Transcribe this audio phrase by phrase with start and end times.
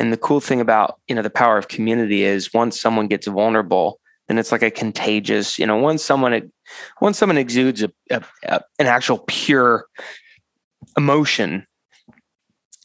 [0.00, 3.26] And the cool thing about, you know, the power of community is once someone gets
[3.26, 6.50] vulnerable, then it's like a contagious, you know, once someone
[7.02, 9.84] once someone exudes a, a, a, an actual pure
[10.96, 11.66] emotion,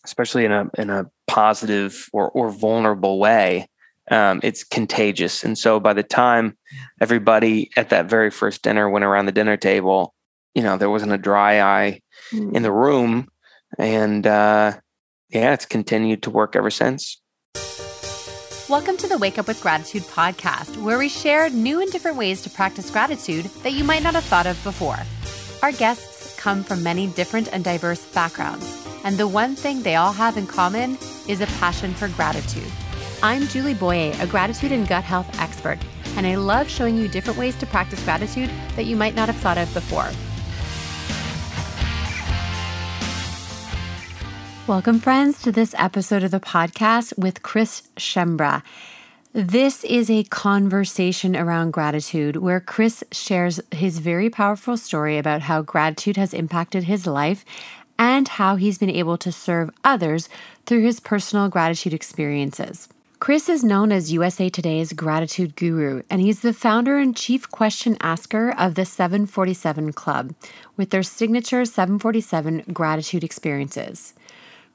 [0.04, 3.70] especially in a in a positive or or vulnerable way,
[4.12, 5.46] um, it's contagious.
[5.46, 6.58] And so by the time
[7.00, 10.13] everybody at that very first dinner went around the dinner table,
[10.54, 12.02] you know, there wasn't a dry eye
[12.34, 12.54] mm.
[12.54, 13.29] in the room.
[13.79, 14.74] And uh,
[15.36, 17.22] yeah, it's continued to work ever since.
[18.70, 22.42] Welcome to the Wake Up with Gratitude podcast, where we share new and different ways
[22.44, 24.98] to practice gratitude that you might not have thought of before.
[25.62, 30.14] Our guests come from many different and diverse backgrounds, and the one thing they all
[30.14, 30.98] have in common
[31.28, 32.72] is a passion for gratitude.
[33.22, 35.80] I'm Julie Boyer, a gratitude and gut health expert,
[36.16, 39.38] and I love showing you different ways to practice gratitude that you might not have
[39.38, 40.09] thought of before.
[44.68, 48.64] Welcome, friends, to this episode of the podcast with Chris Schembra.
[49.32, 55.62] This is a conversation around gratitude where Chris shares his very powerful story about how
[55.62, 57.45] gratitude has impacted his life
[58.00, 60.30] and how he's been able to serve others
[60.66, 62.89] through his personal gratitude experiences.
[63.20, 67.98] Chris is known as USA Today's gratitude guru, and he's the founder and chief question
[68.02, 70.34] asker of the 747 Club
[70.76, 74.16] with their signature 747 gratitude experiences.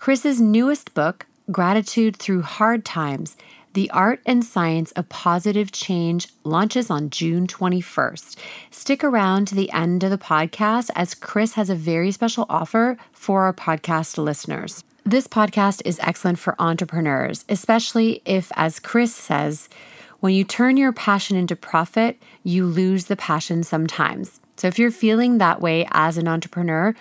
[0.01, 3.37] Chris's newest book, Gratitude Through Hard Times
[3.75, 8.37] The Art and Science of Positive Change, launches on June 21st.
[8.71, 12.97] Stick around to the end of the podcast as Chris has a very special offer
[13.13, 14.85] for our podcast listeners.
[15.05, 19.69] This podcast is excellent for entrepreneurs, especially if, as Chris says,
[20.21, 24.41] when you turn your passion into profit, you lose the passion sometimes.
[24.57, 26.95] So if you're feeling that way as an entrepreneur,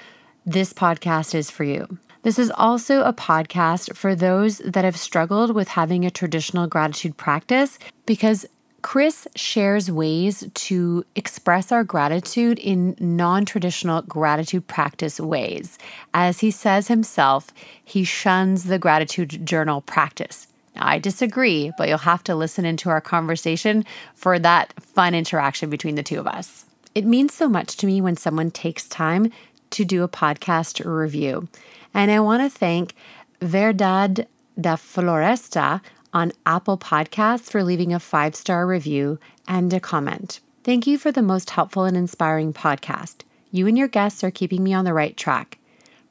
[0.46, 1.98] this podcast is for you.
[2.22, 7.16] This is also a podcast for those that have struggled with having a traditional gratitude
[7.16, 8.46] practice because
[8.82, 15.78] Chris shares ways to express our gratitude in non traditional gratitude practice ways.
[16.14, 17.54] As he says himself,
[17.84, 20.48] he shuns the gratitude journal practice.
[20.76, 25.96] I disagree, but you'll have to listen into our conversation for that fun interaction between
[25.96, 26.66] the two of us.
[26.96, 29.32] It means so much to me when someone takes time
[29.72, 31.48] to do a podcast review.
[31.94, 32.94] And I want to thank
[33.42, 34.28] Verdad
[34.60, 35.82] da Floresta
[36.14, 40.40] on Apple Podcasts for leaving a five star review and a comment.
[40.64, 43.22] Thank you for the most helpful and inspiring podcast.
[43.52, 45.58] You and your guests are keeping me on the right track.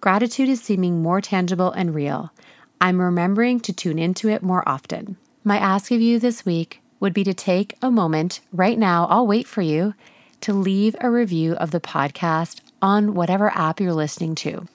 [0.00, 2.32] Gratitude is seeming more tangible and real.
[2.80, 5.16] I'm remembering to tune into it more often.
[5.44, 9.26] My ask of you this week would be to take a moment right now, I'll
[9.26, 9.94] wait for you,
[10.40, 14.66] to leave a review of the podcast on whatever app you're listening to.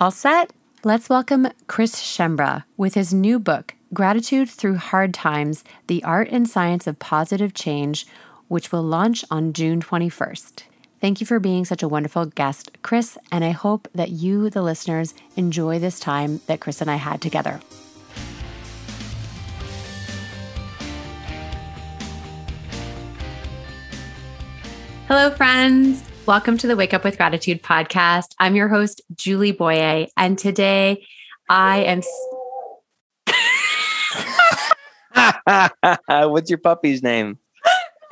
[0.00, 0.54] All set?
[0.82, 6.48] Let's welcome Chris Schembra with his new book, Gratitude Through Hard Times The Art and
[6.48, 8.06] Science of Positive Change,
[8.48, 10.62] which will launch on June 21st.
[11.02, 14.62] Thank you for being such a wonderful guest, Chris, and I hope that you, the
[14.62, 17.60] listeners, enjoy this time that Chris and I had together.
[25.08, 26.09] Hello, friends.
[26.26, 28.34] Welcome to the Wake Up with Gratitude podcast.
[28.38, 31.04] I'm your host, Julie Boyer, and today
[31.48, 32.02] I am.
[36.30, 37.38] What's your puppy's name?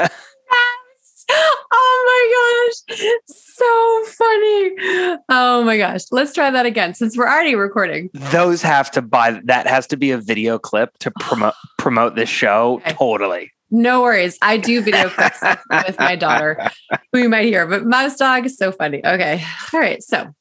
[0.00, 1.26] yes.
[1.70, 3.18] Oh my gosh.
[3.26, 5.18] So funny.
[5.28, 6.02] Oh my gosh.
[6.10, 8.10] Let's try that again since we're already recording.
[8.14, 12.28] Those have to buy that has to be a video clip to promote promote this
[12.30, 12.76] show.
[12.76, 12.94] Okay.
[12.94, 13.52] Totally.
[13.70, 14.38] No worries.
[14.40, 15.40] I do video clips
[15.70, 16.70] with my daughter,
[17.12, 19.04] who you might hear, but Mouse Dog is so funny.
[19.04, 19.44] Okay.
[19.72, 20.02] All right.
[20.02, 20.34] So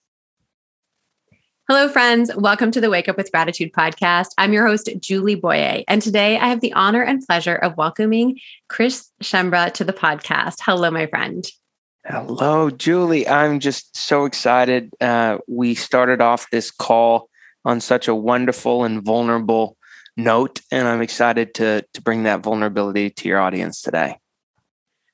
[1.69, 2.31] Hello, friends.
[2.33, 4.27] Welcome to the Wake Up with Gratitude podcast.
[4.37, 5.83] I'm your host, Julie Boyer.
[5.89, 8.39] And today I have the honor and pleasure of welcoming
[8.69, 10.59] Chris Schembra to the podcast.
[10.61, 11.45] Hello, my friend.
[12.05, 13.27] Hello, Julie.
[13.27, 14.93] I'm just so excited.
[15.01, 17.29] Uh, we started off this call
[17.65, 19.76] on such a wonderful and vulnerable
[20.17, 24.17] note, and I'm excited to, to bring that vulnerability to your audience today.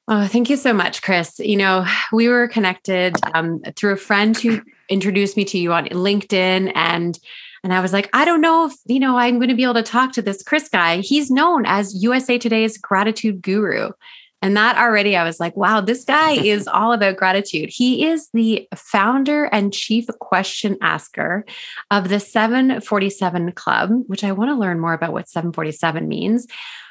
[0.07, 1.39] Oh, thank you so much, Chris.
[1.39, 5.85] You know, we were connected um, through a friend who introduced me to you on
[5.85, 7.17] LinkedIn and
[7.63, 9.75] and I was like, I don't know if, you know, I'm going to be able
[9.75, 10.97] to talk to this Chris guy.
[10.97, 13.91] He's known as USA Today's gratitude guru.
[14.43, 17.69] And that already, I was like, wow, this guy is all about gratitude.
[17.71, 21.45] He is the founder and chief question asker
[21.89, 26.45] of the 747 Club, which I want to learn more about what 747 means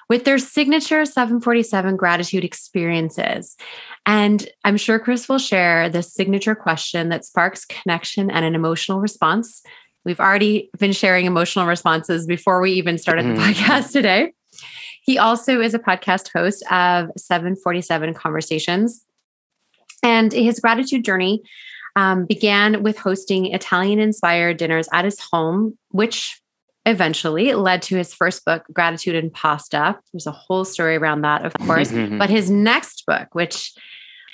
[0.08, 3.56] with their signature 747 gratitude experiences.
[4.06, 8.98] And I'm sure Chris will share the signature question that sparks connection and an emotional
[9.00, 9.62] response
[10.04, 13.52] We've already been sharing emotional responses before we even started the Mhm.
[13.54, 14.32] podcast today.
[15.02, 19.04] He also is a podcast host of 747 Conversations.
[20.02, 21.42] And his gratitude journey
[21.96, 26.40] um, began with hosting Italian inspired dinners at his home, which
[26.86, 29.98] eventually led to his first book, Gratitude and Pasta.
[30.12, 31.92] There's a whole story around that, of course.
[32.18, 33.72] but his next book, which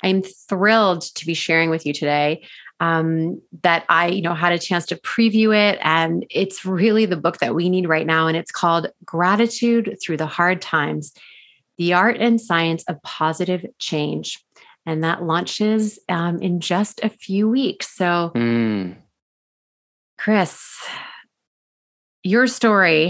[0.03, 2.45] I'm thrilled to be sharing with you today,
[2.79, 7.17] um, that I, you know, had a chance to preview it, and it's really the
[7.17, 11.13] book that we need right now, and it's called Gratitude Through the Hard Times:
[11.77, 14.43] The Art and Science of Positive Change,
[14.85, 17.95] and that launches um, in just a few weeks.
[17.95, 18.95] So, Mm.
[20.17, 20.85] Chris,
[22.23, 23.09] your story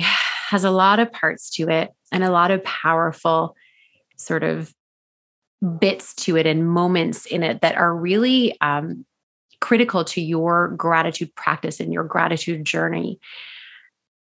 [0.50, 3.56] has a lot of parts to it and a lot of powerful
[4.18, 4.74] sort of
[5.80, 9.06] bits to it and moments in it that are really um,
[9.62, 13.20] critical to your gratitude practice and your gratitude journey.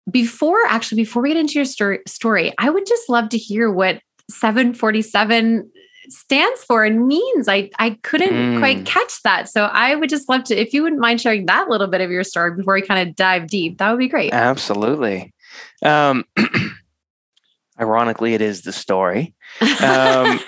[0.09, 3.71] Before, actually, before we get into your story, story, I would just love to hear
[3.71, 5.71] what 747
[6.09, 7.47] stands for and means.
[7.47, 8.59] I I couldn't Mm.
[8.59, 9.47] quite catch that.
[9.49, 12.11] So I would just love to, if you wouldn't mind sharing that little bit of
[12.11, 14.33] your story before we kind of dive deep, that would be great.
[14.33, 15.33] Absolutely.
[15.81, 16.25] Um,
[17.79, 19.33] ironically, it is the story.
[19.81, 20.39] Um,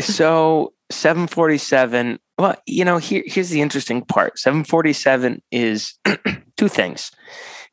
[0.00, 2.18] so 747.
[2.38, 4.38] Well, you know, here, here's the interesting part.
[4.38, 5.94] 747 is
[6.56, 7.10] two things.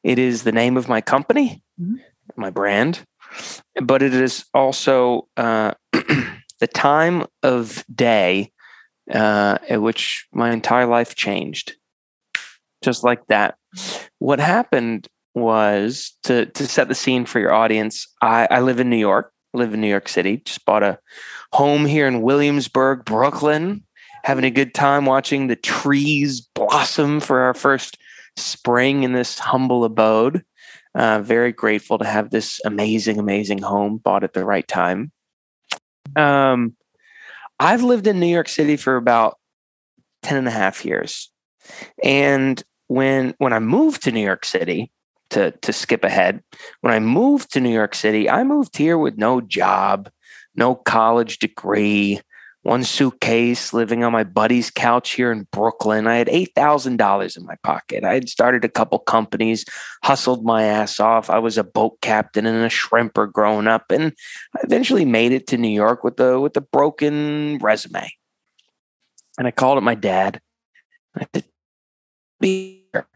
[0.04, 1.96] It is the name of my company, Mhm.
[2.36, 3.04] my brand,
[3.82, 8.52] but it is also uh, the time of day
[9.12, 11.76] uh, at which my entire life changed.
[12.84, 13.56] Just like that.
[14.20, 18.08] What happened was to to set the scene for your audience.
[18.22, 19.32] I, I live in New York.
[19.54, 20.38] Live in New York City.
[20.46, 20.98] Just bought a
[21.54, 23.84] home here in Williamsburg, Brooklyn.
[24.24, 27.98] Having a good time watching the trees blossom for our first
[28.38, 30.44] spring in this humble abode.
[30.94, 35.12] Uh, very grateful to have this amazing, amazing home bought at the right time.
[36.16, 36.76] Um,
[37.60, 39.38] I've lived in New York City for about
[40.24, 41.32] 10 and a half years.
[42.04, 44.92] And when when I moved to New York City,
[45.30, 46.44] to to skip ahead,
[46.82, 50.10] when I moved to New York City, I moved here with no job,
[50.56, 52.20] no college degree,
[52.64, 56.06] one suitcase, living on my buddy's couch here in Brooklyn.
[56.06, 58.04] I had $8,000 in my pocket.
[58.04, 59.66] I had started a couple companies,
[60.04, 61.30] hustled my ass off.
[61.30, 64.14] I was a boat captain and a shrimper growing up and
[64.56, 68.12] I eventually made it to New York with a with a broken resume.
[69.38, 70.40] And I called up my dad.
[71.16, 71.46] I said,
[72.40, 73.08] "Be here."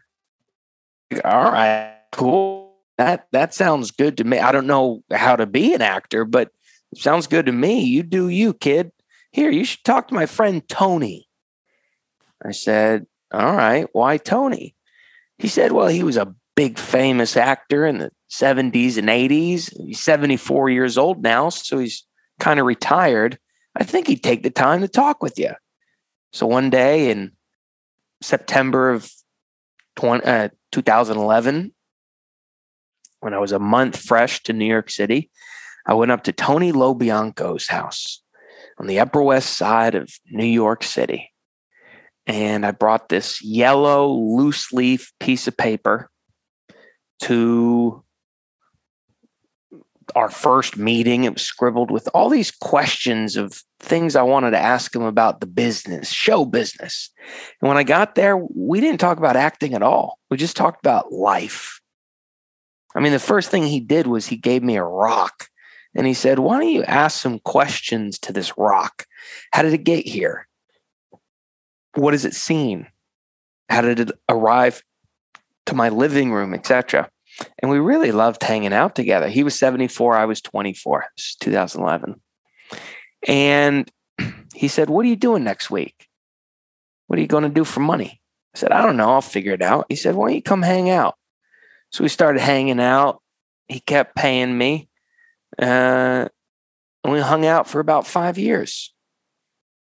[1.24, 2.78] All right, cool.
[2.98, 4.38] That that sounds good to me.
[4.38, 6.50] I don't know how to be an actor, but
[6.96, 7.84] sounds good to me.
[7.84, 8.90] You do you, kid.
[9.36, 11.28] Here, you should talk to my friend Tony.
[12.42, 14.74] I said, All right, why Tony?
[15.36, 19.76] He said, Well, he was a big famous actor in the 70s and 80s.
[19.76, 22.06] He's 74 years old now, so he's
[22.40, 23.38] kind of retired.
[23.78, 25.52] I think he'd take the time to talk with you.
[26.32, 27.32] So one day in
[28.22, 29.12] September of
[29.96, 31.74] 20, uh, 2011,
[33.20, 35.30] when I was a month fresh to New York City,
[35.84, 38.22] I went up to Tony Lo Bianco's house
[38.78, 41.32] on the Upper West Side of New York City.
[42.26, 46.10] And I brought this yellow loose leaf piece of paper
[47.20, 48.02] to
[50.14, 51.24] our first meeting.
[51.24, 55.40] It was scribbled with all these questions of things I wanted to ask him about
[55.40, 57.10] the business, show business.
[57.60, 60.18] And when I got there, we didn't talk about acting at all.
[60.30, 61.80] We just talked about life.
[62.94, 65.48] I mean, the first thing he did was he gave me a rock
[65.96, 69.06] and he said, Why don't you ask some questions to this rock?
[69.52, 70.46] How did it get here?
[71.94, 72.86] What has it seen?
[73.70, 74.82] How did it arrive
[75.64, 77.10] to my living room, etc.?
[77.58, 79.28] And we really loved hanging out together.
[79.28, 81.06] He was 74, I was 24.
[81.16, 82.20] This is 2011.
[83.26, 83.90] And
[84.54, 86.08] he said, What are you doing next week?
[87.06, 88.20] What are you going to do for money?
[88.54, 89.12] I said, I don't know.
[89.12, 89.86] I'll figure it out.
[89.88, 91.16] He said, Why don't you come hang out?
[91.90, 93.22] So we started hanging out.
[93.68, 94.88] He kept paying me.
[95.60, 96.28] Uh,
[97.04, 98.92] and we hung out for about five years,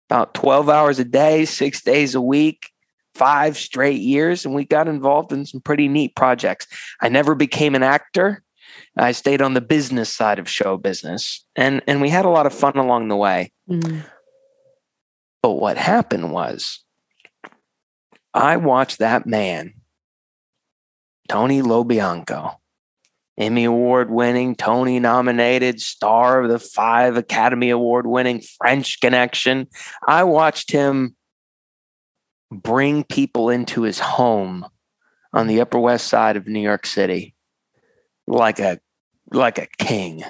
[0.10, 2.70] about 12 hours a day, six days a week,
[3.16, 4.46] five straight years.
[4.46, 6.68] And we got involved in some pretty neat projects.
[7.02, 8.44] I never became an actor.
[8.98, 12.46] I stayed on the business side of show business, and, and we had a lot
[12.46, 13.52] of fun along the way.
[13.70, 14.04] Mm.
[15.42, 16.84] But what happened was,
[18.34, 19.76] I watched that man,
[21.30, 22.60] Tony Lo Bianco,
[23.38, 29.68] Emmy Award winning, Tony nominated, star of the five Academy Award winning French Connection.
[30.08, 31.16] I watched him
[32.52, 34.66] bring people into his home
[35.34, 37.36] on the Upper West Side of New York City,
[38.26, 38.80] like a
[39.32, 40.24] like a king.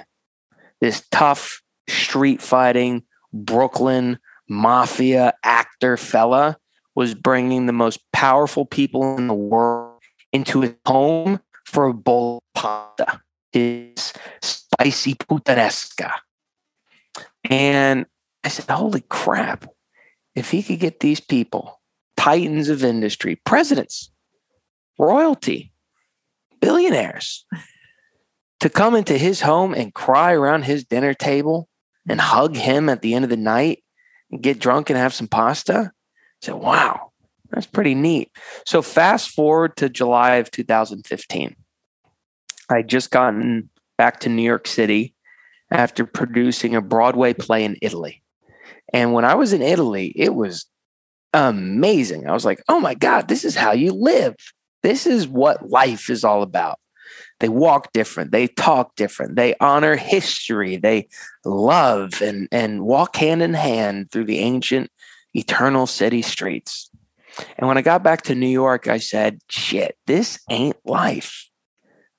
[0.80, 6.58] This tough street fighting Brooklyn mafia actor fella
[6.94, 12.42] was bringing the most powerful people in the world into his home for a bowl
[12.54, 13.20] pasta,
[13.52, 16.10] his spicy puttanesca.
[17.44, 18.06] And
[18.42, 19.66] I said, holy crap,
[20.34, 21.80] if he could get these people,
[22.16, 24.10] titans of industry, presidents,
[24.98, 25.72] royalty,
[26.60, 27.44] billionaires,
[28.60, 31.68] to come into his home and cry around his dinner table
[32.08, 33.84] and hug him at the end of the night
[34.30, 35.92] and get drunk and have some pasta.
[35.92, 37.07] I said, wow,
[37.50, 38.30] that's pretty neat.
[38.66, 41.56] So fast forward to July of 2015.
[42.70, 45.14] I just gotten back to New York City
[45.70, 48.22] after producing a Broadway play in Italy.
[48.92, 50.66] And when I was in Italy, it was
[51.34, 52.28] amazing.
[52.28, 54.34] I was like, oh my God, this is how you live.
[54.82, 56.78] This is what life is all about.
[57.40, 61.08] They walk different, they talk different, they honor history, they
[61.44, 64.90] love and, and walk hand in hand through the ancient,
[65.34, 66.90] eternal city streets.
[67.58, 71.48] And when I got back to New York, I said, shit, this ain't life.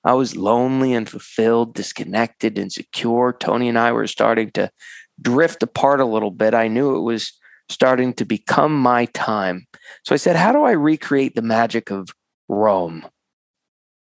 [0.04, 3.36] I was lonely and fulfilled, disconnected, insecure.
[3.38, 4.72] Tony and I were starting to
[5.22, 6.54] drift apart a little bit.
[6.54, 7.34] I knew it was
[7.68, 9.68] starting to become my time.
[10.06, 12.10] So I said, How do I recreate the magic of
[12.48, 13.06] Rome?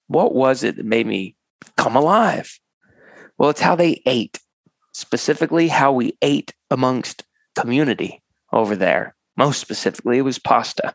[0.08, 1.37] What was it that made me
[1.76, 2.58] come alive?
[3.38, 4.38] Well, it's how they ate,
[4.92, 9.14] specifically, how we ate amongst community over there.
[9.37, 10.95] Most specifically, it was pasta.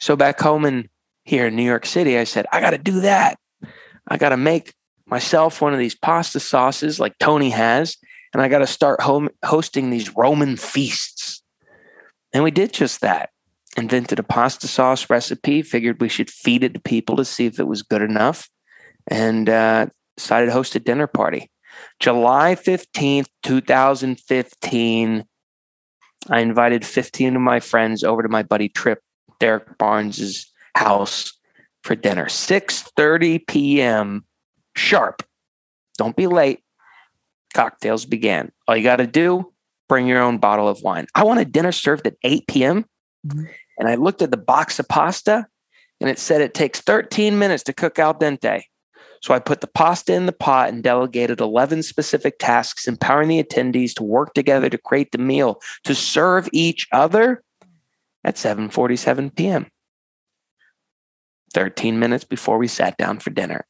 [0.00, 0.88] So back home in
[1.24, 3.38] here in New York City, I said, I got to do that.
[4.08, 4.74] I got to make
[5.06, 7.96] myself one of these pasta sauces like Tony has,
[8.32, 11.42] and I got to start home hosting these Roman feasts.
[12.32, 13.30] And we did just that.
[13.76, 17.60] Invented a pasta sauce recipe, figured we should feed it to people to see if
[17.60, 18.48] it was good enough,
[19.06, 21.50] and uh, decided to host a dinner party.
[22.00, 25.24] July 15th, 2015,
[26.30, 29.00] I invited 15 of my friends over to my buddy Trip,
[29.38, 31.32] Derek Barnes's house
[31.82, 32.26] for dinner.
[32.26, 34.24] 6:30 p.m.
[34.74, 35.22] sharp.
[35.98, 36.60] Don't be late.
[37.54, 38.52] Cocktails began.
[38.66, 39.52] All you got to do,
[39.88, 41.06] bring your own bottle of wine.
[41.14, 42.84] I want a dinner served at 8 p.m.
[43.78, 45.46] And I looked at the box of pasta
[46.00, 48.62] and it said it takes 13 minutes to cook al dente.
[49.26, 53.42] So I put the pasta in the pot and delegated 11 specific tasks, empowering the
[53.42, 57.42] attendees to work together to create the meal to serve each other
[58.22, 59.66] at 7:47 p.m.
[61.54, 63.66] 13 minutes before we sat down for dinner.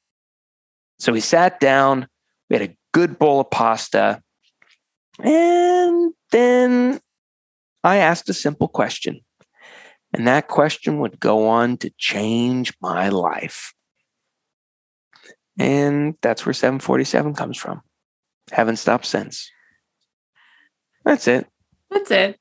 [0.98, 2.06] So we sat down,
[2.50, 4.20] we had a good bowl of pasta,
[5.20, 7.00] and then
[7.82, 9.22] I asked a simple question.
[10.12, 13.72] And that question would go on to change my life.
[15.58, 17.82] And that's where 747 comes from.
[18.52, 19.50] Haven't stopped since.
[21.04, 21.46] That's it.
[21.90, 22.40] That's it.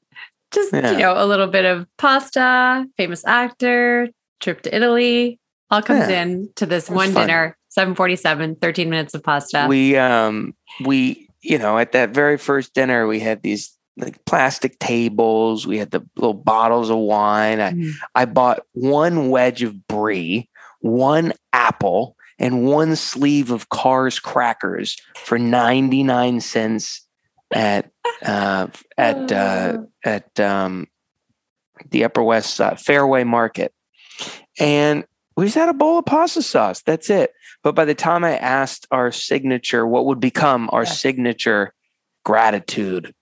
[0.51, 0.91] Just, yeah.
[0.91, 5.39] you know, a little bit of pasta, famous actor, trip to Italy,
[5.71, 7.27] all comes yeah, in to this one fun.
[7.27, 9.65] dinner, 747, 13 minutes of pasta.
[9.67, 10.55] We um
[10.85, 15.77] we, you know, at that very first dinner, we had these like plastic tables, we
[15.77, 17.59] had the little bottles of wine.
[17.59, 17.91] I, mm.
[18.13, 20.49] I bought one wedge of brie,
[20.81, 27.05] one apple, and one sleeve of Carr's crackers for 99 cents
[27.53, 27.91] at
[28.23, 30.87] uh, at uh, at um,
[31.89, 33.73] the Upper West Fairway Market.
[34.59, 36.81] And we just had a bowl of pasta sauce.
[36.81, 37.31] That's it.
[37.61, 41.73] But by the time I asked our signature, what would become our signature
[42.23, 43.13] gratitude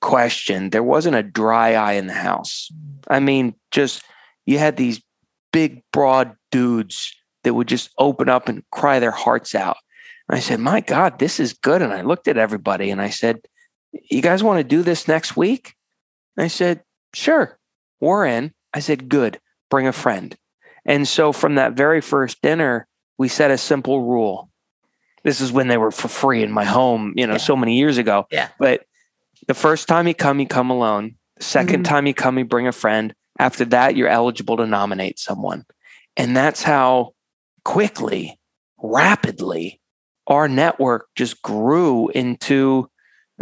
[0.00, 2.70] question, there wasn't a dry eye in the house.
[3.08, 4.02] I mean, just
[4.46, 5.00] you had these
[5.52, 9.76] big, broad dudes that would just open up and cry their hearts out.
[10.28, 11.82] And I said, My God, this is good.
[11.82, 13.40] And I looked at everybody and I said,
[13.92, 15.74] You guys want to do this next week?
[16.36, 16.82] And I said,
[17.14, 17.58] Sure,
[18.00, 18.52] we're in.
[18.72, 20.36] I said, Good, bring a friend.
[20.84, 22.86] And so from that very first dinner,
[23.18, 24.50] we set a simple rule.
[25.24, 27.38] This is when they were for free in my home, you know, yeah.
[27.38, 28.26] so many years ago.
[28.30, 28.48] Yeah.
[28.58, 28.84] But
[29.46, 31.16] the first time you come, you come alone.
[31.36, 31.82] The 2nd mm-hmm.
[31.82, 33.14] time you come, you bring a friend.
[33.38, 35.64] After that, you're eligible to nominate someone.
[36.16, 37.14] And that's how
[37.64, 38.38] quickly,
[38.82, 39.80] rapidly,
[40.26, 42.88] our network just grew into,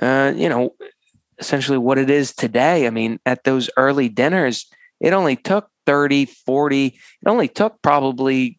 [0.01, 0.75] uh, you know,
[1.39, 2.87] essentially what it is today.
[2.87, 4.67] I mean, at those early dinners,
[5.01, 6.87] it only took 30, 40.
[6.87, 6.95] It
[7.27, 8.59] only took probably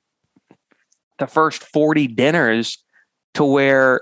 [1.17, 2.77] the first 40 dinners
[3.33, 4.01] to where,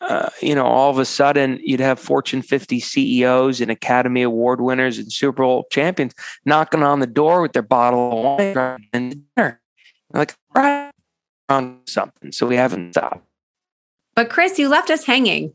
[0.00, 4.60] uh, you know, all of a sudden you'd have Fortune 50 CEOs and Academy Award
[4.60, 9.24] winners and Super Bowl champions knocking on the door with their bottle of wine and
[9.36, 9.60] dinner.
[10.12, 10.93] Like right
[11.48, 13.26] on something, so we haven't stopped.
[14.14, 15.54] But Chris, you left us hanging.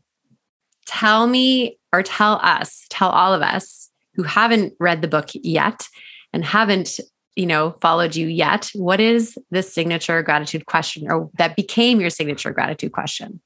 [0.86, 5.86] Tell me, or tell us, tell all of us who haven't read the book yet
[6.32, 7.00] and haven't
[7.36, 12.10] you know followed you yet what is the signature gratitude question or that became your
[12.10, 13.40] signature gratitude question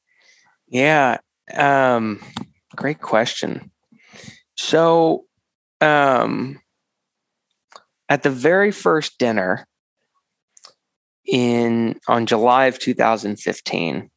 [0.69, 1.19] yeah
[1.55, 2.21] um
[2.75, 3.71] great question
[4.57, 5.25] so
[5.81, 6.59] um
[8.09, 9.67] at the very first dinner
[11.27, 14.11] in on July of 2015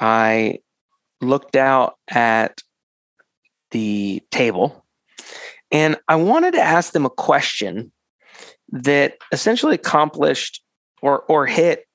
[0.00, 0.58] I
[1.20, 2.62] looked out at
[3.70, 4.84] the table
[5.70, 7.92] and I wanted to ask them a question
[8.70, 10.62] that essentially accomplished
[11.00, 11.86] or or hit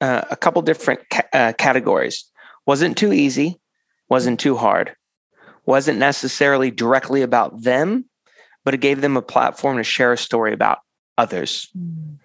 [0.00, 2.24] uh, a couple different ca- uh, categories.
[2.66, 3.60] Wasn't too easy,
[4.08, 4.94] wasn't too hard,
[5.66, 8.06] wasn't necessarily directly about them,
[8.64, 10.78] but it gave them a platform to share a story about
[11.18, 11.68] others.
[11.76, 12.18] Mm.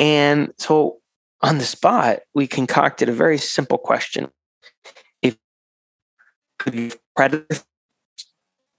[0.00, 0.96] And so
[1.42, 4.28] on the spot, we concocted a very simple question.
[5.20, 5.36] If
[6.58, 7.62] could you credit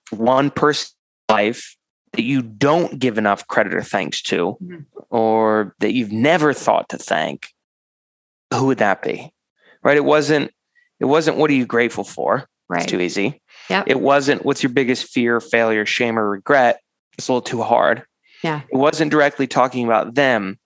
[0.10, 0.96] one person's
[1.30, 1.78] life
[2.14, 4.82] that you don't give enough credit or thanks to, mm-hmm.
[5.10, 7.50] or that you've never thought to thank,
[8.52, 9.32] who would that be?
[9.84, 9.98] Right?
[9.98, 10.52] It wasn't.
[11.00, 11.38] It wasn't.
[11.38, 12.48] What are you grateful for?
[12.68, 12.82] Right.
[12.82, 13.42] It's too easy.
[13.70, 13.84] Yeah.
[13.86, 14.44] It wasn't.
[14.44, 16.82] What's your biggest fear, failure, shame, or regret?
[17.18, 18.06] It's a little too hard.
[18.44, 18.62] Yeah.
[18.72, 20.58] It wasn't directly talking about them.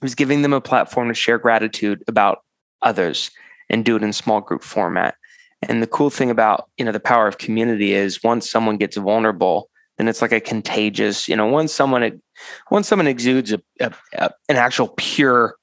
[0.00, 2.38] It was giving them a platform to share gratitude about
[2.80, 3.30] others
[3.68, 5.14] and do it in small group format.
[5.62, 8.96] And the cool thing about you know the power of community is once someone gets
[8.96, 11.28] vulnerable, then it's like a contagious.
[11.28, 12.22] You know, once someone
[12.70, 15.56] once someone exudes a, a, a, an actual pure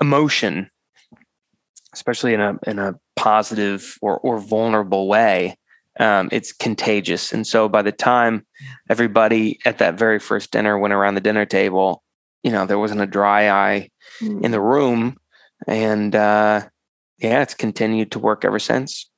[0.00, 0.70] emotion,
[1.92, 5.56] especially in a in a positive or or vulnerable way,
[5.98, 7.32] um, it's contagious.
[7.32, 8.46] And so by the time
[8.88, 12.03] everybody at that very first dinner went around the dinner table,
[12.44, 14.44] you know, there wasn't a dry eye mm.
[14.44, 15.16] in the room,
[15.66, 16.60] and uh,
[17.18, 19.10] yeah, it's continued to work ever since.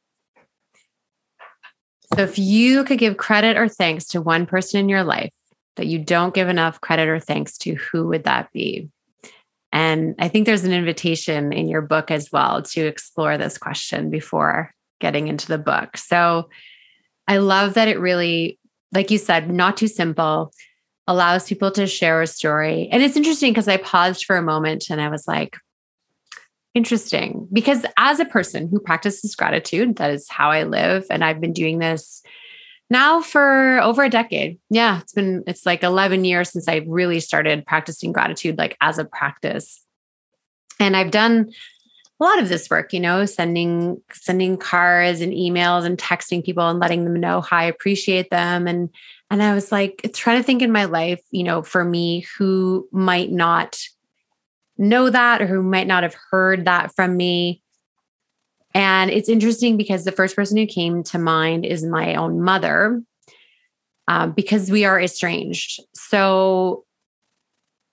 [2.14, 5.30] So, if you could give credit or thanks to one person in your life
[5.74, 8.88] that you don't give enough credit or thanks to, who would that be?
[9.72, 14.08] And I think there's an invitation in your book as well to explore this question
[14.08, 15.96] before getting into the book.
[15.96, 16.48] So,
[17.26, 18.60] I love that it really,
[18.92, 20.52] like you said, not too simple,
[21.06, 22.88] allows people to share a story.
[22.90, 25.56] And it's interesting because I paused for a moment and I was like,
[26.76, 31.06] interesting because as a person who practices gratitude, that is how I live.
[31.10, 32.22] And I've been doing this
[32.90, 34.58] now for over a decade.
[34.68, 38.98] Yeah, it's been, it's like 11 years since I really started practicing gratitude, like as
[38.98, 39.82] a practice.
[40.78, 41.50] And I've done
[42.20, 46.68] a lot of this work, you know, sending, sending cards and emails and texting people
[46.68, 48.68] and letting them know how I appreciate them.
[48.68, 48.90] And,
[49.30, 52.88] and I was like, trying to think in my life, you know, for me, who
[52.92, 53.80] might not
[54.78, 57.62] know that or who might not have heard that from me.
[58.74, 63.02] And it's interesting because the first person who came to mind is my own mother,
[64.06, 65.80] um, because we are estranged.
[65.94, 66.84] So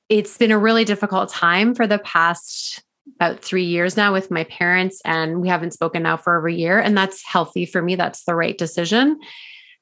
[0.09, 2.83] it's been a really difficult time for the past
[3.15, 6.53] about three years now with my parents, and we haven't spoken now for over a
[6.53, 6.79] year.
[6.79, 7.95] And that's healthy for me.
[7.95, 9.19] That's the right decision.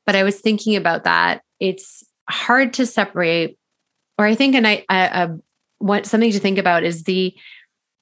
[0.05, 1.41] But I was thinking about that.
[1.59, 3.57] It's hard to separate,
[4.17, 5.35] or I think, and i i uh,
[5.79, 7.33] what something to think about is the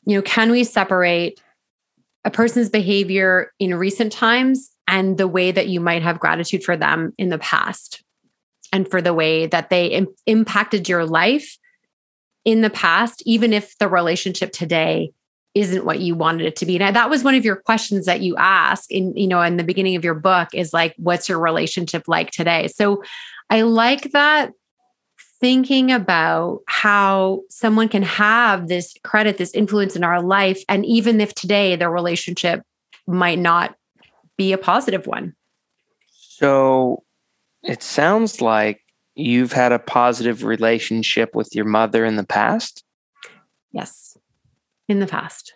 [0.05, 1.41] you know can we separate
[2.25, 6.75] a person's behavior in recent times and the way that you might have gratitude for
[6.75, 8.03] them in the past
[8.73, 11.57] and for the way that they Im- impacted your life
[12.43, 15.11] in the past even if the relationship today
[15.59, 18.21] isn't what you wanted it to be and that was one of your questions that
[18.21, 21.39] you ask in you know in the beginning of your book is like what's your
[21.39, 23.03] relationship like today so
[23.49, 24.51] i like that
[25.39, 30.63] thinking about how someone can have this credit, this influence in our life.
[30.67, 32.61] And even if today their relationship
[33.07, 33.75] might not
[34.37, 35.35] be a positive one.
[36.09, 37.03] So
[37.63, 38.81] it sounds like
[39.15, 42.83] you've had a positive relationship with your mother in the past.
[43.71, 44.08] Yes,
[44.89, 45.53] in the past.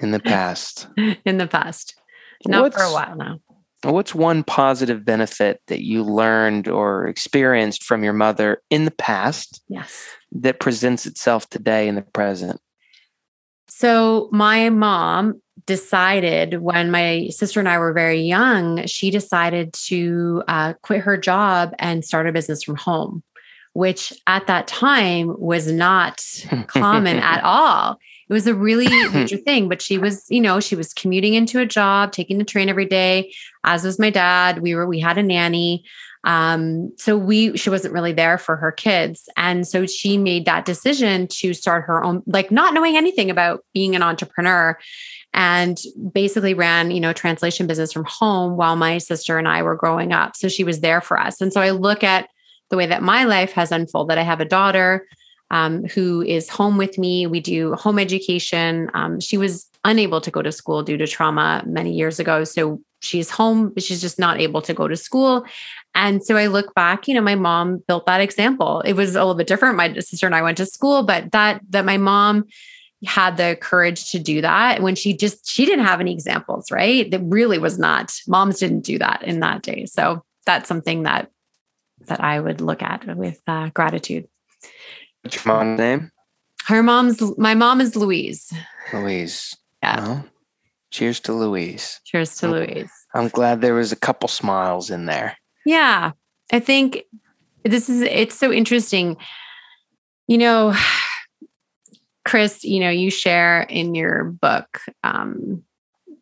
[0.00, 0.86] In the past.
[1.24, 2.00] in the past.
[2.46, 3.38] Not What's, for a while now.
[3.84, 9.60] What's one positive benefit that you learned or experienced from your mother in the past?
[9.68, 10.08] Yes.
[10.30, 12.60] That presents itself today in the present?
[13.68, 20.42] So, my mom decided when my sister and I were very young, she decided to
[20.46, 23.22] uh, quit her job and start a business from home,
[23.74, 26.24] which at that time was not
[26.66, 27.98] common at all.
[28.28, 31.60] It was a really major thing, but she was, you know, she was commuting into
[31.60, 33.32] a job, taking the train every day,
[33.64, 34.60] as was my dad.
[34.60, 35.84] We were, we had a nanny.
[36.24, 39.28] Um, so we she wasn't really there for her kids.
[39.36, 43.64] And so she made that decision to start her own, like not knowing anything about
[43.74, 44.78] being an entrepreneur
[45.34, 45.80] and
[46.12, 50.12] basically ran, you know, translation business from home while my sister and I were growing
[50.12, 50.36] up.
[50.36, 51.40] So she was there for us.
[51.40, 52.28] And so I look at
[52.72, 54.16] the way that my life has unfolded.
[54.16, 55.06] I have a daughter
[55.50, 57.26] um, who is home with me.
[57.26, 58.90] We do home education.
[58.94, 62.44] Um, she was unable to go to school due to trauma many years ago.
[62.44, 65.44] So she's home, but she's just not able to go to school.
[65.94, 68.80] And so I look back, you know, my mom built that example.
[68.80, 69.76] It was a little bit different.
[69.76, 72.46] My sister and I went to school, but that that my mom
[73.04, 77.10] had the courage to do that when she just she didn't have any examples, right?
[77.10, 79.84] That really was not moms didn't do that in that day.
[79.84, 81.28] So that's something that
[82.06, 84.28] that I would look at with uh, gratitude.
[85.22, 86.10] What's your mom's name?
[86.66, 88.52] Her mom's my mom is Louise.
[88.92, 89.56] Louise.
[89.82, 90.00] Yeah.
[90.00, 90.24] Well,
[90.90, 92.00] cheers to Louise.
[92.04, 92.90] Cheers to Louise.
[93.14, 95.36] I'm glad there was a couple smiles in there.
[95.66, 96.12] Yeah.
[96.52, 97.02] I think
[97.64, 99.16] this is it's so interesting.
[100.28, 100.74] You know,
[102.24, 105.64] Chris, you know, you share in your book um,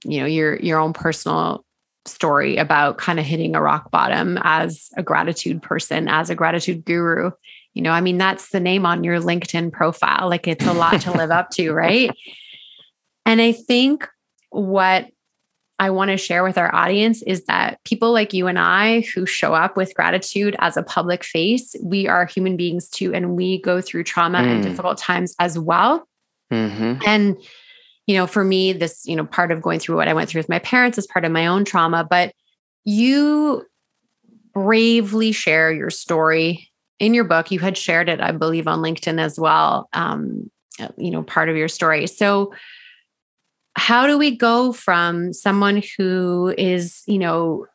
[0.05, 1.65] you know, your your own personal
[2.07, 6.85] story about kind of hitting a rock bottom as a gratitude person, as a gratitude
[6.85, 7.31] guru.
[7.75, 10.29] You know, I mean, that's the name on your LinkedIn profile.
[10.29, 12.11] Like it's a lot to live up to, right?
[13.27, 14.09] And I think
[14.51, 15.07] what
[15.79, 19.25] I want to share with our audience is that people like you and I who
[19.25, 23.63] show up with gratitude as a public face, we are human beings too, and we
[23.63, 24.47] go through trauma mm.
[24.47, 26.07] and difficult times as well.
[26.53, 27.03] Mm-hmm.
[27.07, 27.37] And,
[28.11, 30.41] you know, for me, this, you know, part of going through what I went through
[30.41, 32.35] with my parents is part of my own trauma, but
[32.85, 33.65] you
[34.53, 36.69] bravely share your story
[36.99, 37.53] in your book.
[37.53, 39.89] You had shared it, I believe, on LinkedIn as well.
[39.93, 40.51] Um,
[40.97, 42.09] you know, part of your story.
[42.09, 42.53] So,
[43.77, 47.67] how do we go from someone who is, you know,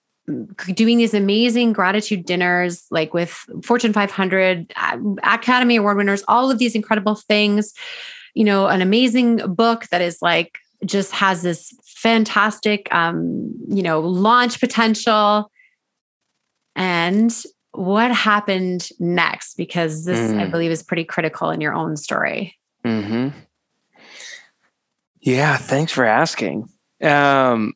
[0.73, 3.31] doing these amazing gratitude dinners, like with
[3.63, 7.73] Fortune 500, uh, Academy Award winners, all of these incredible things,
[8.35, 14.01] you know, an amazing book that is like just has this fantastic, um, you know,
[14.01, 15.49] launch potential.
[16.75, 17.33] And
[17.71, 19.55] what happened next?
[19.55, 20.39] Because this, mm.
[20.39, 22.55] I believe, is pretty critical in your own story.
[22.83, 23.29] Mm-hmm.
[25.21, 26.69] Yeah, thanks for asking.
[27.01, 27.73] Um,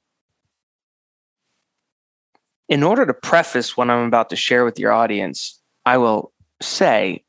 [2.68, 7.24] in order to preface what I'm about to share with your audience, I will say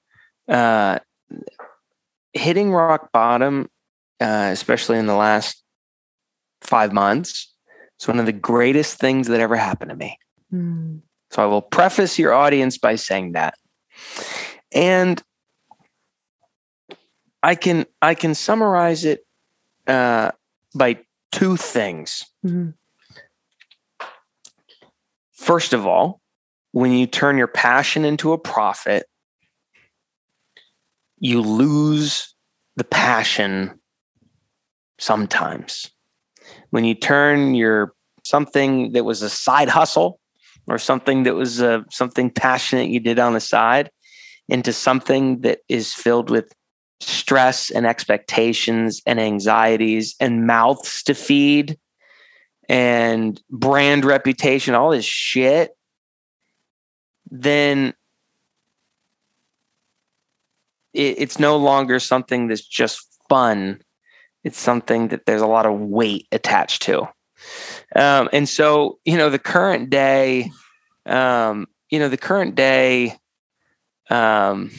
[0.49, 0.99] uh,
[2.33, 3.69] hitting rock bottom,
[4.21, 5.63] uh, especially in the last
[6.63, 7.55] five months,
[8.01, 10.19] is one of the greatest things that ever happened to me.
[10.53, 11.01] Mm.
[11.31, 13.55] So I will preface your audience by saying that.
[14.73, 15.23] And
[17.43, 19.25] I can I can summarize it
[19.87, 20.33] uh,
[20.75, 20.99] by
[21.33, 22.25] two things.
[22.45, 22.71] Mm-hmm.
[25.33, 26.21] First of all,
[26.73, 29.07] when you turn your passion into a profit,
[31.21, 32.35] you lose
[32.77, 33.79] the passion
[34.99, 35.91] sometimes.
[36.71, 37.93] When you turn your
[38.25, 40.19] something that was a side hustle
[40.67, 43.91] or something that was a, uh, something passionate you did on the side
[44.49, 46.53] into something that is filled with
[47.01, 51.79] stress and expectations and anxieties and mouths to feed
[52.69, 55.71] and brand reputation, all this shit,
[57.31, 57.95] then
[60.93, 63.81] it, it's no longer something that's just fun.
[64.45, 67.03] It's something that there's a lot of weight attached to.
[67.95, 70.51] Um, and so, you know, the current day,
[71.07, 73.17] um, you know, the current day,
[74.11, 74.71] um,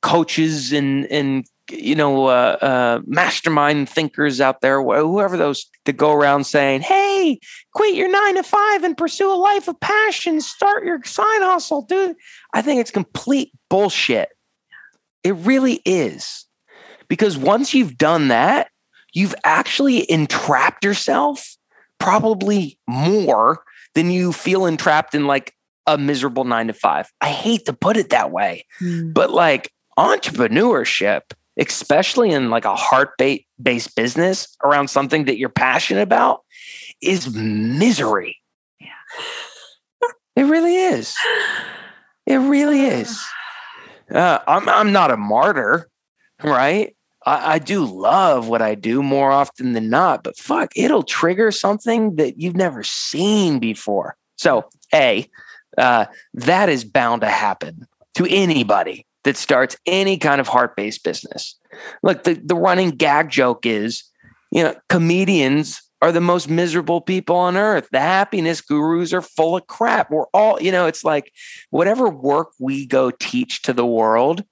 [0.00, 6.12] coaches and and you know uh, uh, mastermind thinkers out there, whoever those that go
[6.12, 7.38] around saying, "Hey,
[7.74, 10.40] quit your nine to five and pursue a life of passion.
[10.40, 12.16] Start your side hustle, dude."
[12.52, 14.30] I think it's complete bullshit.
[15.24, 16.46] It really is,
[17.08, 18.68] because once you've done that,
[19.12, 21.56] you've actually entrapped yourself
[21.98, 23.62] probably more
[23.94, 25.54] than you feel entrapped in like
[25.86, 27.10] a miserable nine to five.
[27.20, 29.12] I hate to put it that way, mm.
[29.12, 31.22] but like entrepreneurship,
[31.58, 33.10] especially in like a heart
[33.60, 36.42] based business around something that you're passionate about,
[37.02, 38.36] is misery.
[38.80, 38.88] Yeah.
[40.36, 41.14] it really is.
[42.26, 43.20] It really is.
[44.12, 45.88] Uh, I'm I'm not a martyr,
[46.42, 46.94] right?
[47.26, 51.50] I, I do love what I do more often than not, but fuck, it'll trigger
[51.50, 54.16] something that you've never seen before.
[54.36, 55.28] So, a
[55.76, 61.04] uh, that is bound to happen to anybody that starts any kind of heart based
[61.04, 61.56] business.
[62.02, 64.04] Look, the, the running gag joke is,
[64.50, 67.88] you know, comedians are the most miserable people on earth.
[67.90, 70.10] The happiness gurus are full of crap.
[70.10, 71.32] We're all, you know, it's like
[71.70, 74.44] whatever work we go teach to the world,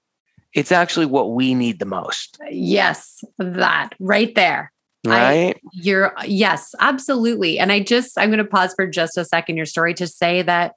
[0.53, 2.37] it's actually what we need the most.
[2.49, 4.73] Yes, that right there.
[5.05, 5.55] Right.
[5.55, 7.59] I, you're, yes, absolutely.
[7.59, 10.41] And I just, I'm going to pause for just a second, your story to say
[10.41, 10.75] that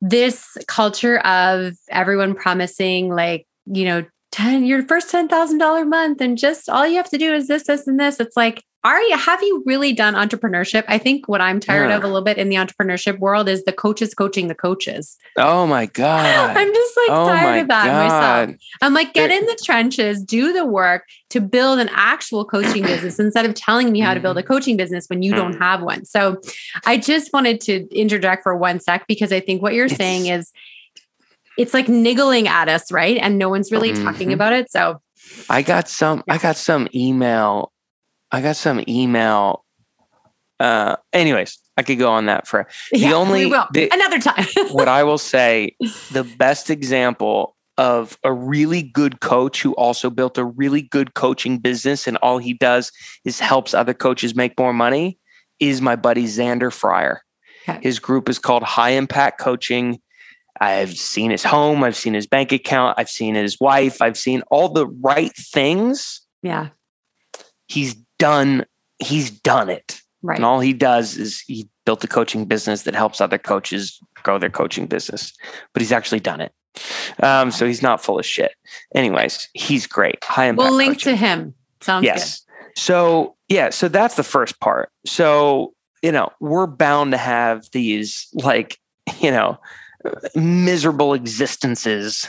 [0.00, 6.68] this culture of everyone promising, like, you know, 10 your first $10,000 month and just
[6.68, 8.20] all you have to do is this this and this.
[8.20, 11.96] It's like are you have you really done entrepreneurship i think what i'm tired yeah.
[11.96, 15.66] of a little bit in the entrepreneurship world is the coaches coaching the coaches oh
[15.66, 16.24] my god
[16.56, 18.48] i'm just like oh tired of that god.
[18.48, 22.82] myself i'm like get in the trenches do the work to build an actual coaching
[22.82, 24.52] business instead of telling me how to build a mm-hmm.
[24.52, 25.58] coaching business when you don't mm.
[25.58, 26.40] have one so
[26.86, 30.52] i just wanted to interject for one sec because i think what you're saying is
[31.56, 34.04] it's like niggling at us right and no one's really mm-hmm.
[34.04, 35.00] talking about it so
[35.50, 37.72] I got some I got some email
[38.30, 39.64] I got some email.
[40.60, 44.46] Uh, anyways, I could go on that for the yeah, only the, another time.
[44.72, 45.76] what I will say,
[46.12, 51.58] the best example of a really good coach who also built a really good coaching
[51.58, 52.90] business and all he does
[53.24, 55.16] is helps other coaches make more money
[55.60, 57.22] is my buddy Xander Fryer.
[57.68, 57.78] Okay.
[57.82, 60.00] His group is called High Impact Coaching.
[60.60, 64.42] I've seen his home, I've seen his bank account, I've seen his wife, I've seen
[64.50, 66.22] all the right things.
[66.42, 66.70] Yeah.
[67.68, 68.64] He's done
[68.98, 70.00] he's done it.
[70.22, 70.36] Right.
[70.36, 74.38] And all he does is he built a coaching business that helps other coaches grow
[74.38, 75.32] their coaching business.
[75.72, 76.52] But he's actually done it.
[77.22, 78.52] Um, so he's not full of shit.
[78.94, 80.22] Anyways, he's great.
[80.24, 80.68] High impact.
[80.68, 81.12] We'll link coaching.
[81.12, 81.54] to him.
[81.80, 82.40] Sounds yes.
[82.40, 82.78] Good.
[82.80, 84.90] So yeah, so that's the first part.
[85.06, 88.78] So, you know, we're bound to have these like,
[89.20, 89.58] you know,
[90.34, 92.28] miserable existences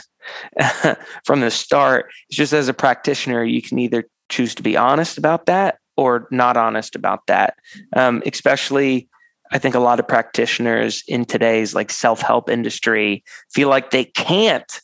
[1.24, 2.10] from the start.
[2.28, 6.26] It's just as a practitioner, you can either choose to be honest about that or
[6.30, 7.56] not honest about that.
[7.94, 9.08] Um, especially,
[9.52, 14.04] I think a lot of practitioners in today's like self help industry feel like they
[14.04, 14.80] can't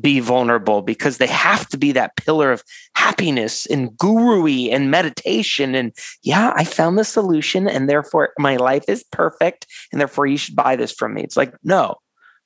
[0.00, 2.64] be vulnerable because they have to be that pillar of
[2.96, 5.74] happiness and guru and meditation.
[5.74, 9.66] And yeah, I found the solution and therefore my life is perfect.
[9.92, 11.22] And therefore you should buy this from me.
[11.22, 11.94] It's like, no,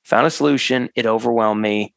[0.03, 0.89] found a solution.
[0.95, 1.93] It overwhelmed me.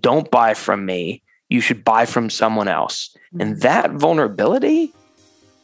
[0.00, 1.22] Don't buy from me.
[1.48, 3.14] You should buy from someone else.
[3.32, 3.60] And mm-hmm.
[3.60, 4.92] that vulnerability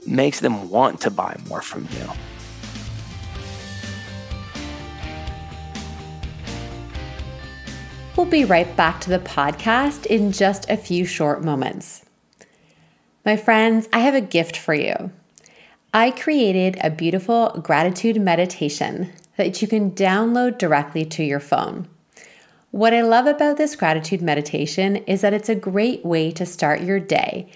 [0.07, 2.11] makes them want to buy more from you.
[8.17, 12.05] We'll be right back to the podcast in just a few short moments.
[13.25, 15.11] My friends, I have a gift for you.
[15.95, 21.89] I created a beautiful gratitude meditation that you can download directly to your phone.
[22.71, 26.81] What I love about this gratitude meditation is that it's a great way to start
[26.81, 27.51] your day.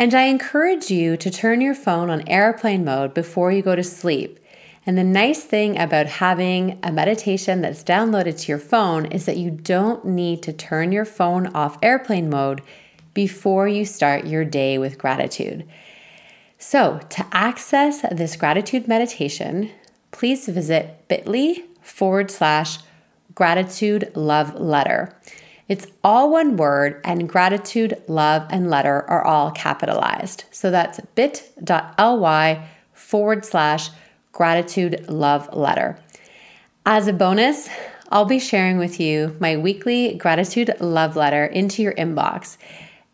[0.00, 3.84] And I encourage you to turn your phone on airplane mode before you go to
[3.84, 4.40] sleep.
[4.86, 9.36] And the nice thing about having a meditation that's downloaded to your phone is that
[9.36, 12.62] you don't need to turn your phone off airplane mode
[13.12, 15.68] before you start your day with gratitude.
[16.56, 19.70] So, to access this gratitude meditation,
[20.12, 22.78] please visit bit.ly forward slash
[23.34, 25.14] gratitude love letter.
[25.70, 30.42] It's all one word, and gratitude, love, and letter are all capitalized.
[30.50, 33.90] So that's bit.ly forward slash
[34.32, 35.96] gratitude love letter.
[36.84, 37.68] As a bonus,
[38.10, 42.56] I'll be sharing with you my weekly gratitude love letter into your inbox.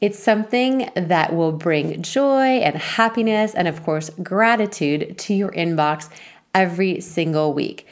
[0.00, 6.08] It's something that will bring joy and happiness, and of course, gratitude to your inbox
[6.54, 7.86] every single week.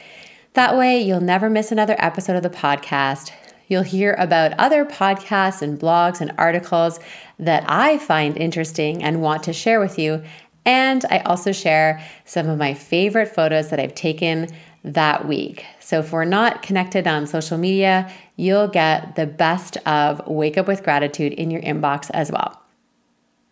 [0.53, 3.31] That way, you'll never miss another episode of the podcast.
[3.67, 6.99] You'll hear about other podcasts and blogs and articles
[7.39, 10.23] that I find interesting and want to share with you.
[10.65, 14.47] And I also share some of my favorite photos that I've taken
[14.83, 15.65] that week.
[15.79, 20.67] So if we're not connected on social media, you'll get the best of Wake Up
[20.67, 22.61] with Gratitude in your inbox as well.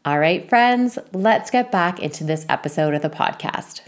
[0.05, 3.81] All right, friends, let's get back into this episode of the podcast.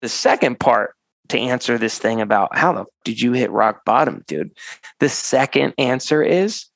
[0.00, 0.94] The second part
[1.28, 4.52] to answer this thing about how the did you hit rock bottom, dude?
[5.00, 6.66] The second answer is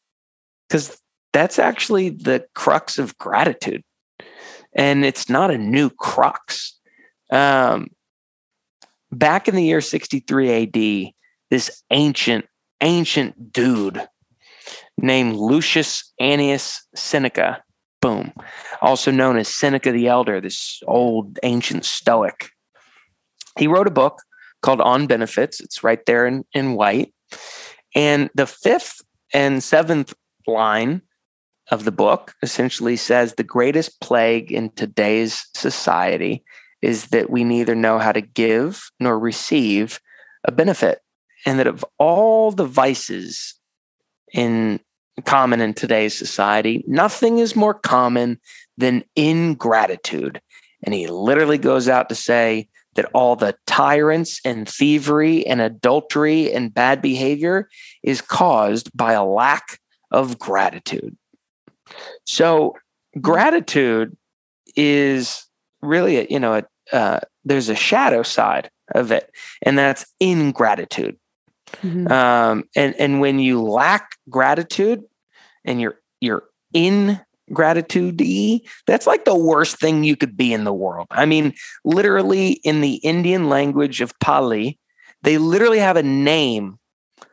[0.69, 1.01] because
[1.33, 3.83] that's actually the crux of gratitude.
[4.75, 6.79] And it's not a new crux.
[7.31, 7.89] Um,
[9.13, 11.13] back in the year 63 AD,
[11.51, 12.47] this ancient,
[12.81, 14.03] ancient dude
[14.99, 17.63] named Lucius Annaeus Seneca,
[18.01, 18.33] boom,
[18.81, 22.51] also known as Seneca the Elder, this old ancient Stoic.
[23.59, 24.23] He wrote a book
[24.63, 25.61] called On Benefits.
[25.61, 27.13] It's right there in, in white.
[27.95, 29.01] And the fifth
[29.33, 30.15] and seventh
[30.47, 31.03] line
[31.71, 36.45] of the book essentially says the greatest plague in today's society
[36.83, 40.01] is that we neither know how to give nor receive
[40.45, 41.01] a benefit.
[41.45, 43.55] And that of all the vices
[44.33, 44.81] in
[45.25, 48.39] common in today's society, nothing is more common
[48.77, 50.41] than ingratitude.
[50.83, 56.53] And he literally goes out to say that all the tyrants and thievery and adultery
[56.53, 57.69] and bad behavior
[58.03, 59.79] is caused by a lack
[60.11, 61.17] of gratitude.
[62.25, 62.77] So,
[63.21, 64.17] gratitude
[64.75, 65.47] is
[65.83, 69.31] really, a, you know, a, uh, there's a shadow side of it,
[69.63, 71.17] and that's ingratitude.
[71.83, 72.11] Mm-hmm.
[72.11, 75.03] Um, and and when you lack gratitude,
[75.65, 77.21] and you're you're in
[77.53, 78.19] gratitude
[78.87, 81.07] that's like the worst thing you could be in the world.
[81.11, 81.55] I mean,
[81.85, 84.79] literally in the Indian language of Pali,
[85.23, 86.79] they literally have a name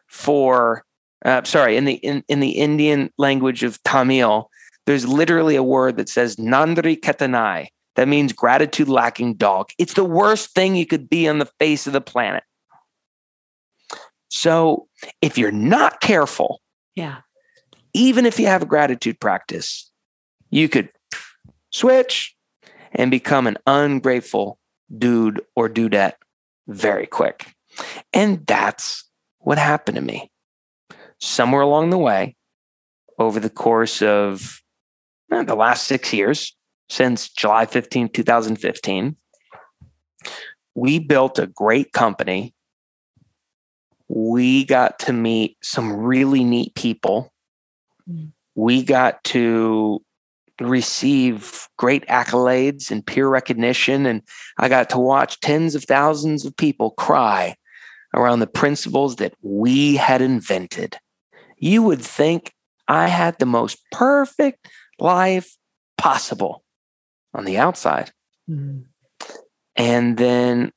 [0.07, 0.83] for.
[1.25, 4.49] Uh, sorry, in the in, in the Indian language of Tamil,
[4.85, 7.67] there's literally a word that says Nandri Ketanai.
[7.95, 9.69] That means gratitude lacking dog.
[9.77, 12.43] It's the worst thing you could be on the face of the planet.
[14.29, 14.87] So
[15.21, 16.59] if you're not careful,
[16.95, 17.19] yeah,
[17.93, 19.91] even if you have a gratitude practice,
[20.53, 20.89] you could
[21.71, 22.35] switch
[22.91, 24.59] and become an ungrateful
[24.95, 26.13] dude or dudette
[26.67, 27.53] very quick.
[28.13, 30.29] And that's what happened to me.
[31.19, 32.35] Somewhere along the way,
[33.17, 34.61] over the course of
[35.31, 36.55] eh, the last six years,
[36.87, 39.15] since July 15, 2015,
[40.75, 42.53] we built a great company
[44.07, 47.33] we got to meet some really neat people.
[48.07, 48.31] Mm.
[48.53, 50.03] We got to
[50.69, 54.05] receive great accolades and peer recognition.
[54.05, 54.21] And
[54.57, 57.55] I got to watch tens of thousands of people cry
[58.13, 60.97] around the principles that we had invented.
[61.57, 62.53] You would think
[62.87, 64.67] I had the most perfect
[64.99, 65.57] life
[65.97, 66.63] possible
[67.33, 68.11] on the outside.
[68.49, 68.85] Mm.
[69.75, 70.71] And then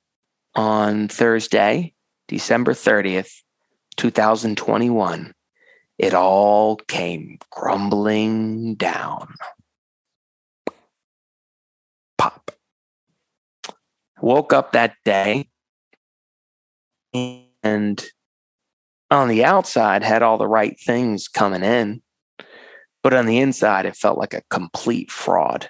[0.55, 1.93] on Thursday,
[2.29, 3.31] December 30th,
[3.97, 5.35] 2021,
[5.99, 9.35] it all came crumbling down.
[14.27, 15.49] Woke up that day
[17.63, 18.05] and
[19.09, 22.03] on the outside had all the right things coming in,
[23.05, 25.69] but on the inside, it felt like a complete fraud.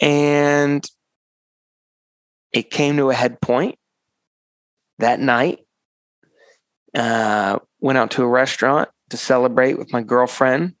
[0.00, 0.82] And
[2.54, 3.78] it came to a head point
[5.00, 5.58] that night.
[6.94, 10.76] Uh, went out to a restaurant to celebrate with my girlfriend.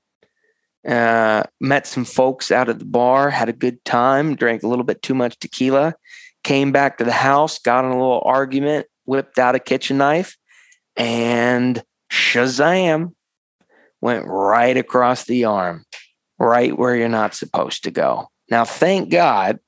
[0.86, 4.84] Uh, met some folks out at the bar, had a good time, drank a little
[4.84, 5.94] bit too much tequila,
[6.44, 10.36] came back to the house, got in a little argument, whipped out a kitchen knife,
[10.96, 13.12] and Shazam
[14.00, 15.84] went right across the arm,
[16.38, 18.28] right where you're not supposed to go.
[18.50, 19.58] Now, thank God.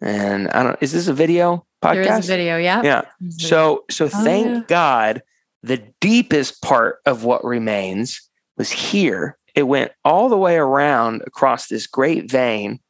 [0.00, 1.66] And I don't, is this a video?
[1.82, 2.04] podcast?
[2.04, 2.82] There is a video, yeah.
[2.82, 3.02] Yeah.
[3.30, 4.62] So so oh, thank yeah.
[4.68, 5.22] God
[5.62, 9.36] the deepest part of what remains was here.
[9.54, 12.80] It went all the way around across this great vein.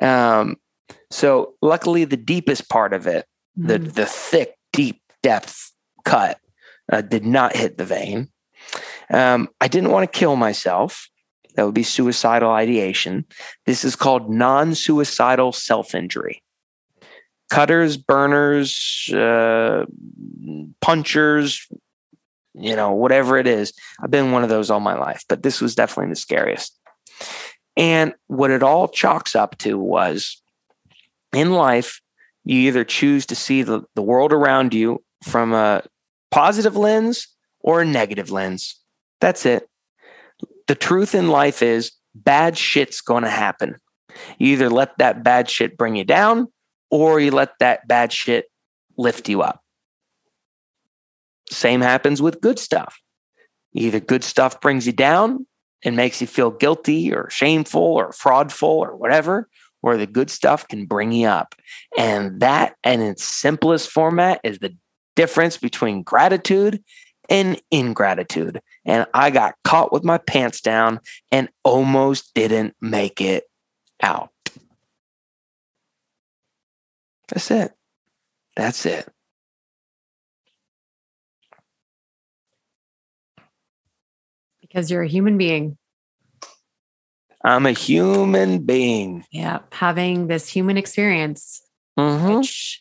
[0.00, 0.56] Um,
[1.10, 3.26] so luckily the deepest part of it,
[3.58, 3.68] mm-hmm.
[3.68, 5.72] the the thick, deep depth
[6.04, 6.38] cut,
[6.90, 8.28] uh, did not hit the vein.
[9.12, 11.08] Um, I didn't want to kill myself.
[11.56, 13.24] That would be suicidal ideation.
[13.66, 16.42] This is called non suicidal self injury
[17.50, 19.84] cutters, burners, uh,
[20.80, 21.68] punchers,
[22.54, 23.72] you know, whatever it is.
[24.02, 26.78] I've been one of those all my life, but this was definitely the scariest.
[27.76, 30.42] And what it all chalks up to was
[31.32, 32.00] in life,
[32.44, 35.82] you either choose to see the, the world around you from a
[36.30, 37.28] positive lens
[37.60, 38.80] or a negative lens.
[39.20, 39.68] That's it.
[40.66, 43.76] The truth in life is bad shit's going to happen.
[44.38, 46.48] You either let that bad shit bring you down
[46.90, 48.46] or you let that bad shit
[48.96, 49.59] lift you up.
[51.50, 53.00] Same happens with good stuff.
[53.74, 55.46] Either good stuff brings you down
[55.84, 59.48] and makes you feel guilty or shameful or fraudful or whatever,
[59.82, 61.54] or the good stuff can bring you up.
[61.96, 64.76] And that, in its simplest format, is the
[65.16, 66.82] difference between gratitude
[67.28, 68.60] and ingratitude.
[68.84, 73.44] And I got caught with my pants down and almost didn't make it
[74.02, 74.30] out.
[77.28, 77.72] That's it.
[78.56, 79.08] That's it.
[84.70, 85.76] Because you're a human being.
[87.44, 89.24] I'm a human being.
[89.32, 91.62] Yeah, having this human experience.
[91.98, 92.34] Mm-hmm.
[92.34, 92.80] Which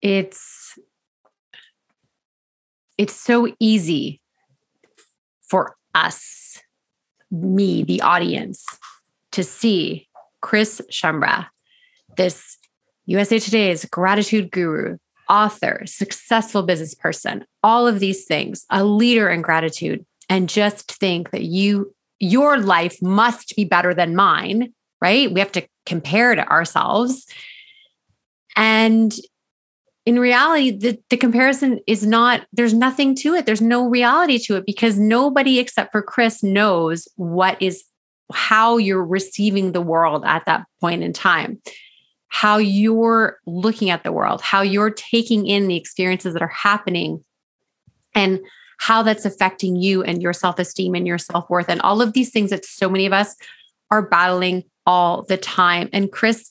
[0.00, 0.78] it's
[2.96, 4.20] it's so easy
[5.48, 6.58] for us,
[7.30, 8.64] me, the audience,
[9.32, 10.08] to see
[10.40, 11.46] Chris Schembra
[12.16, 12.58] this
[13.06, 14.98] USA Today's gratitude guru,
[15.28, 21.32] author, successful business person, all of these things, a leader in gratitude, and just think
[21.32, 24.72] that you, your life must be better than mine,
[25.02, 25.30] right?
[25.30, 27.26] We have to compare to ourselves.
[28.56, 29.12] And
[30.06, 33.44] in reality, the, the comparison is not, there's nothing to it.
[33.44, 37.84] There's no reality to it because nobody except for Chris knows what is
[38.32, 41.60] how you're receiving the world at that point in time,
[42.28, 47.24] how you're looking at the world, how you're taking in the experiences that are happening,
[48.14, 48.40] and
[48.80, 52.14] how that's affecting you and your self esteem and your self worth, and all of
[52.14, 53.36] these things that so many of us
[53.90, 55.90] are battling all the time.
[55.92, 56.50] And Chris,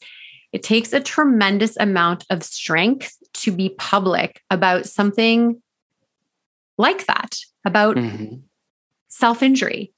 [0.53, 5.59] it takes a tremendous amount of strength to be public about something
[6.77, 8.35] like that, about mm-hmm.
[9.07, 9.91] self injury,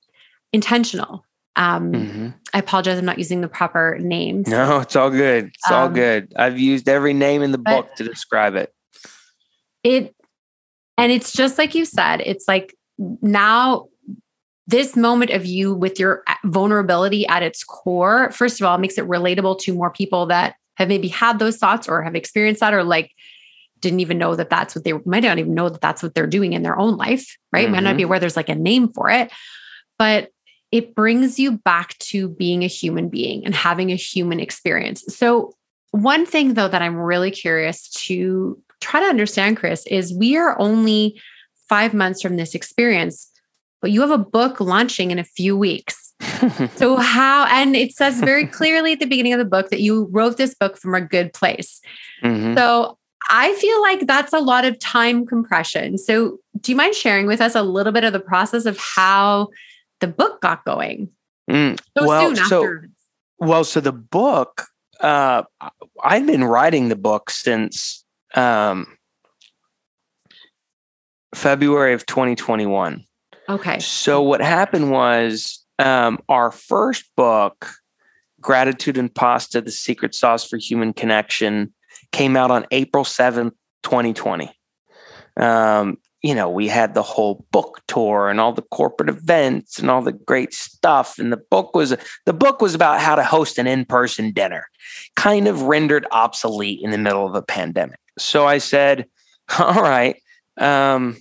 [0.53, 1.25] intentional.
[1.57, 2.29] Um, mm-hmm.
[2.53, 4.47] I apologize, I'm not using the proper names.
[4.47, 5.47] No, it's all good.
[5.53, 6.31] It's um, all good.
[6.37, 8.73] I've used every name in the book to describe it.
[9.83, 10.15] It,
[11.01, 13.87] and it's just like you said, it's like now
[14.67, 19.07] this moment of you with your vulnerability at its core, first of all, makes it
[19.07, 22.83] relatable to more people that have maybe had those thoughts or have experienced that or
[22.83, 23.11] like
[23.79, 26.27] didn't even know that that's what they might not even know that that's what they're
[26.27, 27.65] doing in their own life, right?
[27.65, 27.71] Mm-hmm.
[27.73, 28.09] Might not be mm-hmm.
[28.09, 29.31] aware there's like a name for it,
[29.97, 30.29] but
[30.71, 35.03] it brings you back to being a human being and having a human experience.
[35.07, 35.55] So,
[35.89, 40.59] one thing though that I'm really curious to try to understand, Chris, is we are
[40.59, 41.21] only
[41.69, 43.31] five months from this experience,
[43.81, 46.13] but you have a book launching in a few weeks.
[46.75, 50.07] so, how, and it says very clearly at the beginning of the book that you
[50.11, 51.79] wrote this book from a good place.
[52.23, 52.55] Mm-hmm.
[52.55, 52.97] So,
[53.29, 55.97] I feel like that's a lot of time compression.
[55.97, 59.49] So, do you mind sharing with us a little bit of the process of how
[59.99, 61.09] the book got going?
[61.49, 62.79] Mm, so well, so,
[63.39, 64.65] well, so the book,
[64.99, 65.43] uh,
[66.03, 68.03] I've been writing the book since
[68.35, 68.97] um,
[71.35, 73.03] February of 2021.
[73.49, 73.79] Okay.
[73.79, 77.71] So, what happened was um, our first book,
[78.39, 81.73] Gratitude and Pasta The Secret Sauce for Human Connection,
[82.11, 83.51] came out on April 7th,
[83.83, 84.51] 2020.
[85.37, 89.89] Um, you know, we had the whole book tour and all the corporate events and
[89.89, 91.17] all the great stuff.
[91.17, 94.67] And the book was the book was about how to host an in-person dinner,
[95.15, 97.97] kind of rendered obsolete in the middle of a pandemic.
[98.17, 99.07] So I said,
[99.59, 100.17] all right,
[100.57, 101.17] um,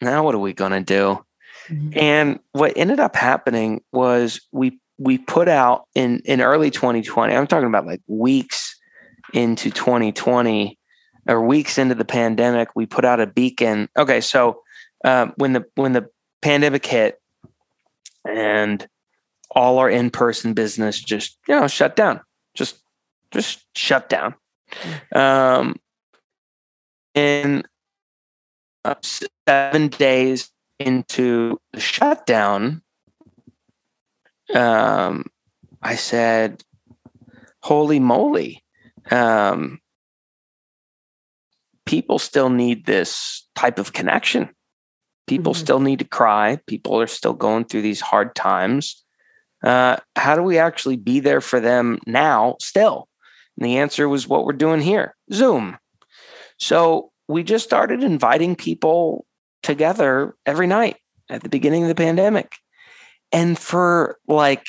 [0.00, 1.24] now what are we gonna do?
[1.68, 1.98] Mm-hmm.
[1.98, 7.46] And what ended up happening was we we put out in in early 2020, I'm
[7.46, 8.78] talking about like weeks
[9.32, 10.78] into 2020
[11.28, 13.88] or weeks into the pandemic, we put out a beacon.
[13.96, 14.62] Okay, so
[15.04, 16.08] um, when the when the
[16.40, 17.20] pandemic hit
[18.28, 18.86] and
[19.50, 22.20] all our in-person business just you know shut down,
[22.54, 22.76] just
[23.30, 24.34] just shut down.
[25.14, 25.76] Um,
[27.14, 27.64] in
[28.84, 32.82] uh, seven days into the shutdown,
[34.54, 35.26] um,
[35.82, 36.62] I said,
[37.62, 38.62] "Holy moly!"
[39.10, 39.80] um,
[41.86, 44.48] people still need this type of connection.
[45.26, 45.60] People mm-hmm.
[45.60, 46.58] still need to cry.
[46.66, 49.04] People are still going through these hard times.
[49.62, 53.08] Uh, how do we actually be there for them now, still?
[53.56, 55.78] And the answer was what we're doing here Zoom.
[56.58, 59.26] So we just started inviting people
[59.62, 60.96] together every night
[61.30, 62.52] at the beginning of the pandemic.
[63.32, 64.66] And for like,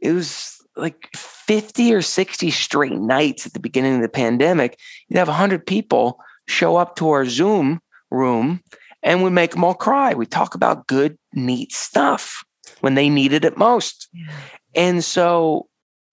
[0.00, 5.18] it was like 50 or 60 straight nights at the beginning of the pandemic, you'd
[5.18, 8.62] have 100 people show up to our Zoom room
[9.02, 10.14] and we make them all cry.
[10.14, 12.44] We talk about good, neat stuff
[12.80, 14.08] when they needed it most.
[14.12, 14.32] Yeah.
[14.74, 15.67] And so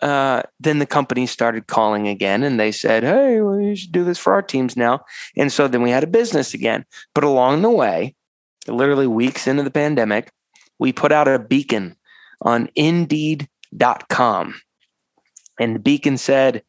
[0.06, 4.04] uh, then the company started calling again and they said, Hey, well, you should do
[4.04, 5.04] this for our teams now.
[5.36, 6.86] And so then we had a business again.
[7.16, 8.14] But along the way,
[8.68, 10.32] literally weeks into the pandemic,
[10.78, 11.96] we put out a beacon
[12.44, 14.54] on indeed.com.
[15.60, 16.62] And the beacon said,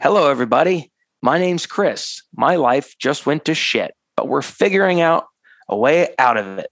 [0.00, 0.92] Hello, everybody.
[1.22, 2.22] My name's Chris.
[2.36, 5.26] My life just went to shit, but we're figuring out
[5.68, 6.70] a way out of it.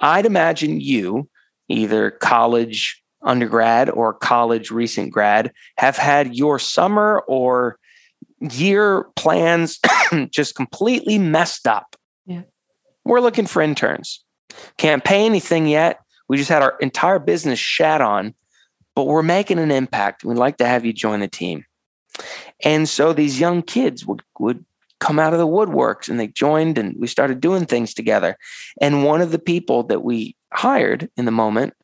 [0.00, 1.28] I'd imagine you,
[1.68, 7.78] either college undergrad or college recent grad, have had your summer or
[8.40, 9.80] year plans
[10.30, 11.96] just completely messed up.
[12.26, 12.42] Yeah.
[13.04, 14.22] We're looking for interns.
[14.76, 16.00] Can't pay anything yet.
[16.28, 18.34] We just had our entire business shat on
[18.94, 20.24] but we're making an impact.
[20.24, 21.64] We'd like to have you join the team.
[22.64, 24.64] And so these young kids would, would
[25.00, 28.36] come out of the woodworks and they joined and we started doing things together.
[28.80, 31.74] And one of the people that we hired in the moment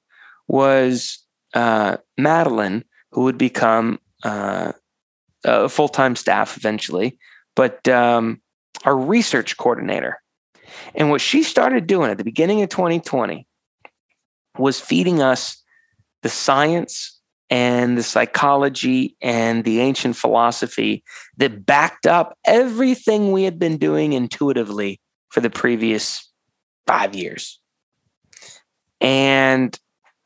[0.46, 1.18] was
[1.54, 4.72] uh, Madeline, who would become uh,
[5.44, 7.18] uh, full time staff eventually,
[7.56, 8.40] but um,
[8.84, 10.20] our research coordinator.
[10.94, 13.46] And what she started doing at the beginning of 2020
[14.58, 15.62] was feeding us
[16.22, 21.02] the science and the psychology and the ancient philosophy
[21.36, 26.30] that backed up everything we had been doing intuitively for the previous
[26.86, 27.60] five years.
[29.00, 29.76] And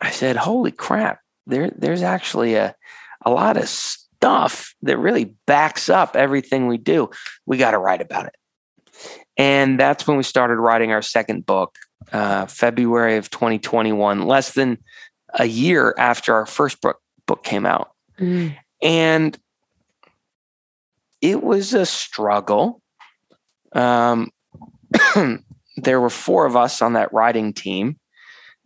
[0.05, 2.77] I said, holy crap, there, there's actually a,
[3.25, 7.09] a lot of stuff that really backs up everything we do.
[7.47, 8.35] We got to write about it.
[9.39, 11.77] And that's when we started writing our second book,
[12.13, 14.79] uh, February of 2021, less than
[15.33, 17.93] a year after our first book, book came out.
[18.21, 18.57] Mm.
[18.83, 19.39] And
[21.23, 22.83] it was a struggle.
[23.73, 24.31] Um,
[25.77, 27.97] there were four of us on that writing team.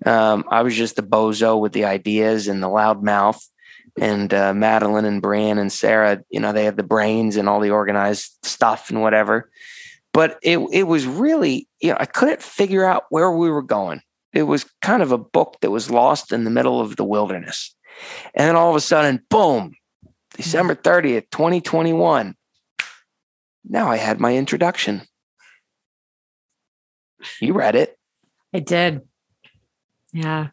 [0.06, 3.44] Um, I was just the bozo with the ideas and the loud mouth.
[4.00, 7.60] And uh, Madeline and Brian and Sarah, you know, they had the brains and all
[7.60, 9.50] the organized stuff and whatever.
[10.12, 14.00] But it it was really, you know, I couldn't figure out where we were going.
[14.32, 17.74] It was kind of a book that was lost in the middle of the wilderness.
[18.34, 19.74] And then all of a sudden, boom,
[20.36, 22.36] December 30th, 2021.
[23.68, 25.02] Now I had my introduction.
[27.40, 27.98] You read it.
[28.54, 29.07] I did.
[30.12, 30.48] Yeah.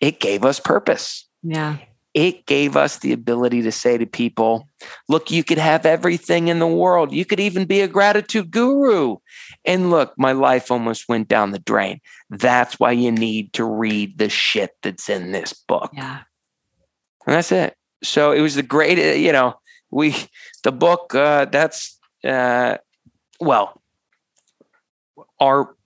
[0.00, 1.26] It gave us purpose.
[1.42, 1.78] Yeah.
[2.14, 4.66] It gave us the ability to say to people,
[5.08, 7.12] look, you could have everything in the world.
[7.12, 9.18] You could even be a gratitude guru.
[9.64, 12.00] And look, my life almost went down the drain.
[12.30, 15.90] That's why you need to read the shit that's in this book.
[15.92, 16.20] Yeah.
[17.26, 17.76] And that's it.
[18.02, 19.54] So it was the great, uh, you know,
[19.90, 20.16] we,
[20.64, 22.78] the book, uh, that's, uh,
[23.38, 23.80] well,
[25.38, 25.76] our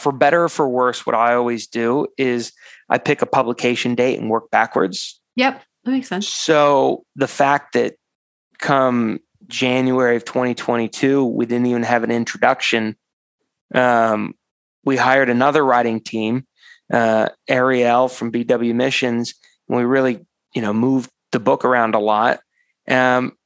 [0.00, 2.52] for better or for worse, what I always do is
[2.88, 5.20] I pick a publication date and work backwards.
[5.36, 6.28] Yep, that makes sense.
[6.28, 7.94] So the fact that
[8.58, 12.96] come January of 2022, we didn't even have an introduction.
[13.74, 14.34] Um,
[14.84, 16.46] we hired another writing team,
[16.92, 19.34] uh, Ariel from BW Missions,
[19.68, 22.40] and we really, you know, moved the book around a lot.
[22.88, 23.36] Um,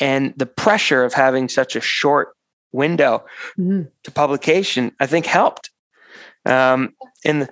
[0.00, 2.34] and the pressure of having such a short
[2.72, 3.24] window
[3.58, 3.82] mm-hmm.
[4.04, 5.69] to publication, I think, helped.
[6.46, 7.48] Um, and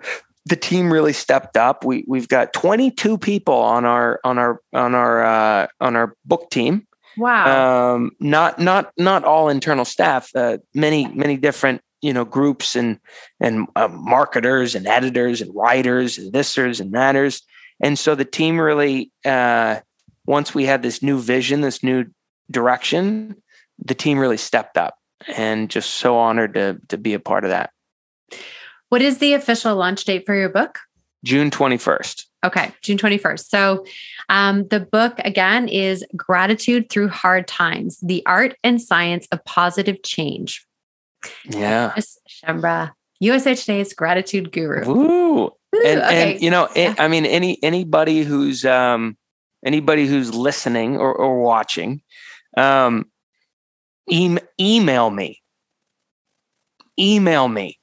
[0.49, 1.85] the team really stepped up.
[1.85, 6.51] We we've got 22 people on our on our on our uh, on our book
[6.51, 6.87] team.
[7.17, 7.95] Wow.
[7.95, 10.31] Um, not not not all internal staff.
[10.35, 12.99] Uh, many many different you know groups and
[13.41, 17.43] and uh, marketers and editors and writers and thisers and matters.
[17.81, 19.81] And so the team really uh,
[20.27, 22.07] once we had this new vision, this new
[22.51, 23.37] direction,
[23.79, 24.95] the team really stepped up.
[25.27, 27.71] And just so honored to to be a part of that.
[28.89, 30.79] What is the official launch date for your book?
[31.25, 32.25] June 21st.
[32.45, 33.49] Okay, June 21st.
[33.49, 33.85] So,
[34.29, 40.03] um, the book again is Gratitude Through Hard Times The Art and Science of Positive
[40.05, 40.65] Change.
[41.49, 41.95] Yeah.
[42.29, 44.89] Schembra, USA Today's gratitude guru.
[44.89, 45.53] Ooh.
[45.75, 46.33] Ooh and, okay.
[46.33, 46.95] and, you know, yeah.
[46.99, 49.19] I mean, any anybody who's um,
[49.65, 52.01] anybody who's listening or, or watching,
[52.57, 53.07] um,
[54.09, 55.43] e- email me.
[56.99, 57.78] Email me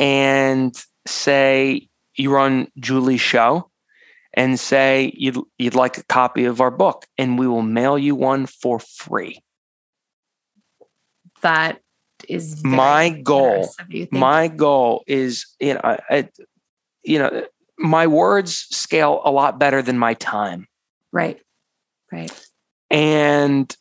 [0.00, 0.74] and
[1.06, 3.70] say you're on Julie's show
[4.34, 8.16] and say you'd, you'd like a copy of our book, and we will mail you
[8.16, 9.40] one for free.
[11.42, 11.80] That
[12.28, 13.68] is my goal.
[14.10, 16.28] My goal is, you know, I,
[17.02, 17.46] you know,
[17.78, 20.66] my words scale a lot better than my time.
[21.12, 21.40] Right.
[22.12, 22.30] Right.
[22.90, 23.74] And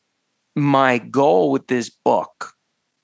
[0.55, 2.53] my goal with this book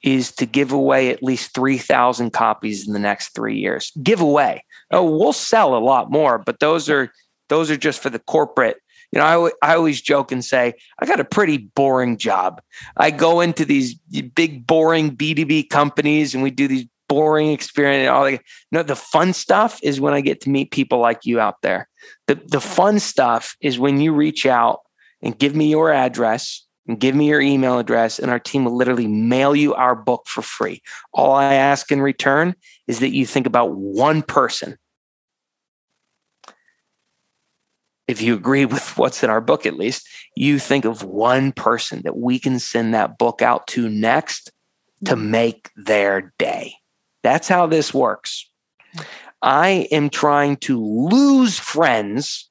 [0.05, 3.91] is to give away at least 3,000 copies in the next three years.
[4.03, 4.63] Give away.
[4.91, 7.11] Oh, we'll sell a lot more, but those are
[7.49, 8.77] those are just for the corporate.
[9.11, 12.61] You know, I, I always joke and say, I got a pretty boring job.
[12.97, 18.09] I go into these big, boring B2B companies and we do these boring experience.
[18.09, 18.39] All the,
[18.71, 21.87] know, the fun stuff is when I get to meet people like you out there.
[22.27, 24.79] The, the fun stuff is when you reach out
[25.21, 28.75] and give me your address and give me your email address, and our team will
[28.75, 30.81] literally mail you our book for free.
[31.13, 32.55] All I ask in return
[32.88, 34.77] is that you think about one person.
[38.07, 42.03] If you agree with what's in our book, at least, you think of one person
[42.03, 44.51] that we can send that book out to next
[45.05, 45.31] to mm-hmm.
[45.31, 46.75] make their day.
[47.23, 48.47] That's how this works.
[49.41, 52.49] I am trying to lose friends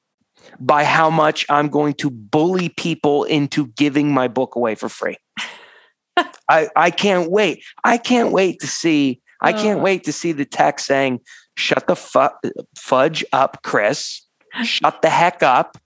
[0.59, 5.17] by how much I'm going to bully people into giving my book away for free.
[6.49, 7.63] I, I can't wait.
[7.83, 9.21] I can't wait to see.
[9.41, 11.19] I can't wait to see the text saying,
[11.55, 14.25] "Shut the fu- fudge up, Chris.
[14.63, 15.77] Shut the heck up.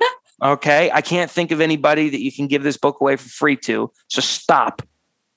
[0.42, 0.90] Okay.
[0.90, 3.92] I can't think of anybody that you can give this book away for free to.
[4.08, 4.80] So stop.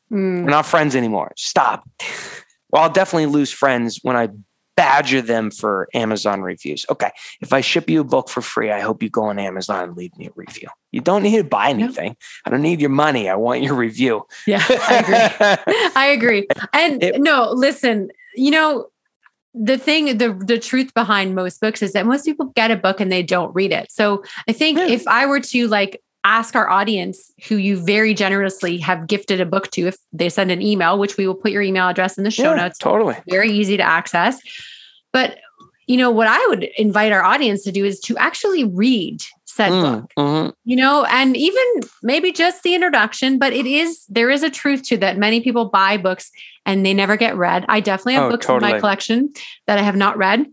[0.09, 0.45] Mm.
[0.45, 1.33] We're not friends anymore.
[1.35, 1.83] Stop.
[2.69, 4.29] Well, I'll definitely lose friends when I
[4.75, 6.85] badger them for Amazon reviews.
[6.89, 7.11] Okay.
[7.41, 9.97] If I ship you a book for free, I hope you go on Amazon and
[9.97, 10.67] leave me a review.
[10.91, 12.15] You don't need to buy anything.
[12.45, 13.29] I don't need your money.
[13.29, 14.25] I want your review.
[14.47, 15.91] Yeah, I agree.
[15.95, 16.47] I agree.
[16.73, 18.87] And It- no, listen, you know,
[19.55, 22.99] the thing, the the truth behind most books is that most people get a book
[22.99, 23.91] and they don't read it.
[23.91, 24.87] So I think Yeah.
[24.87, 29.45] if I were to like ask our audience who you very generously have gifted a
[29.45, 32.23] book to, if they send an email, which we will put your email address in
[32.23, 33.15] the show Yeah, notes, Totally.
[33.29, 34.39] very easy to access.
[35.11, 35.39] But
[35.87, 39.69] you know what I would invite our audience to do is to actually read said
[39.69, 40.11] book.
[40.17, 40.53] Mm, mhm.
[40.63, 41.63] you know and even
[42.01, 45.17] maybe just the introduction but it is there is a truth to that.
[45.17, 46.31] Many people buy books
[46.65, 47.65] and they never get read.
[47.69, 49.31] I definitely have Oh, books in my collection
[49.67, 50.47] that i have not read.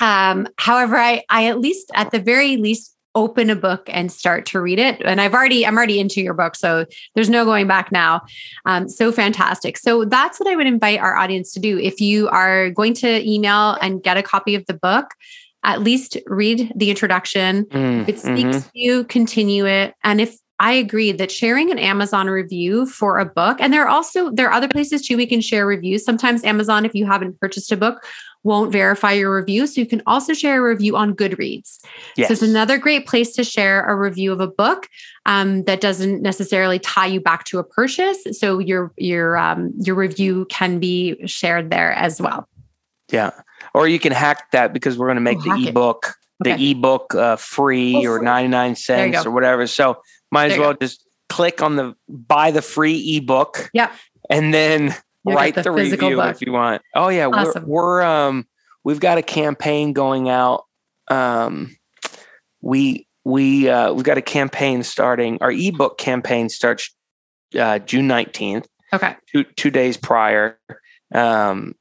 [0.00, 4.46] Um however i i at least at the very least open a book and start
[4.46, 6.84] to read it and i've already i'm already into your book so
[7.14, 8.20] there's no going back now
[8.66, 12.28] um, so fantastic so that's what i would invite our audience to do if you
[12.28, 15.14] are going to email and get a copy of the book
[15.64, 18.62] at least read the introduction Mm, if it speaks mhm.
[18.64, 19.94] to you, continue it.
[20.04, 23.88] And if I agree that sharing an Amazon review for a book, and there are
[23.88, 26.04] also there are other places too we can share reviews.
[26.04, 28.04] Sometimes Amazon, if you haven't purchased a book,
[28.44, 29.66] won't verify your review.
[29.66, 31.80] So you can also share a review on Goodreads.
[32.16, 32.28] Yes.
[32.28, 34.88] So it's another great place to share a review of a book
[35.26, 38.18] um, that doesn't necessarily tie you back to a purchase.
[38.32, 42.48] So your your um, your review can be shared there as well.
[43.10, 43.30] Yeah.
[43.72, 45.68] Or you can hack that because we're going to make Oh, the it.
[45.70, 46.14] ebook,
[46.44, 46.56] Okay.
[46.56, 49.66] the ebook uh, free Oh, or 99 cents or whatever.
[49.66, 53.70] So might as There well just click on the buy the free ebook.
[53.72, 53.90] Yeah.
[54.30, 54.94] And then
[55.24, 56.34] You'll write the, the review book.
[56.34, 56.82] if you want.
[56.94, 57.66] Oh yeah, Awesome.
[57.66, 58.46] we're we're um
[58.84, 60.64] we've got a campaign going out.
[61.08, 61.76] Um
[62.60, 65.38] we we uh we've got a campaign starting.
[65.40, 66.94] Our ebook campaign starts
[67.58, 69.16] uh June 19th Okay.
[69.32, 70.58] two two days prior.
[71.14, 71.74] Um,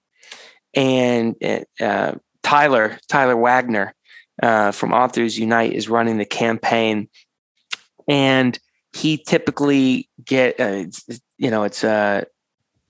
[0.73, 1.35] and
[1.79, 3.93] uh, Tyler Tyler Wagner
[4.41, 7.07] uh, from Authors Unite is running the campaign,
[8.07, 8.57] and
[8.93, 10.85] he typically get uh,
[11.37, 12.25] you know it's a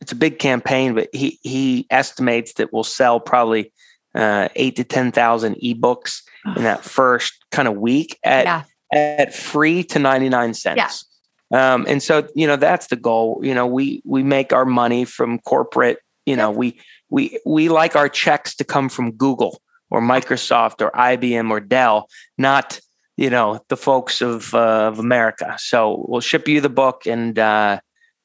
[0.03, 3.71] it's a big campaign, but he he estimates that we'll sell probably
[4.13, 6.23] uh, eight to ten thousand ebooks
[6.57, 8.63] in that first kind of week at yeah.
[8.91, 11.05] at free to 99 cents.
[11.53, 13.39] Um, and so, you know, that's the goal.
[13.43, 17.95] You know, we we make our money from corporate, you know, we we we like
[17.95, 22.81] our checks to come from Google or Microsoft or IBM or Dell, not,
[23.15, 25.55] you know, the folks of uh, of America.
[25.59, 27.79] So we'll ship you the book and uh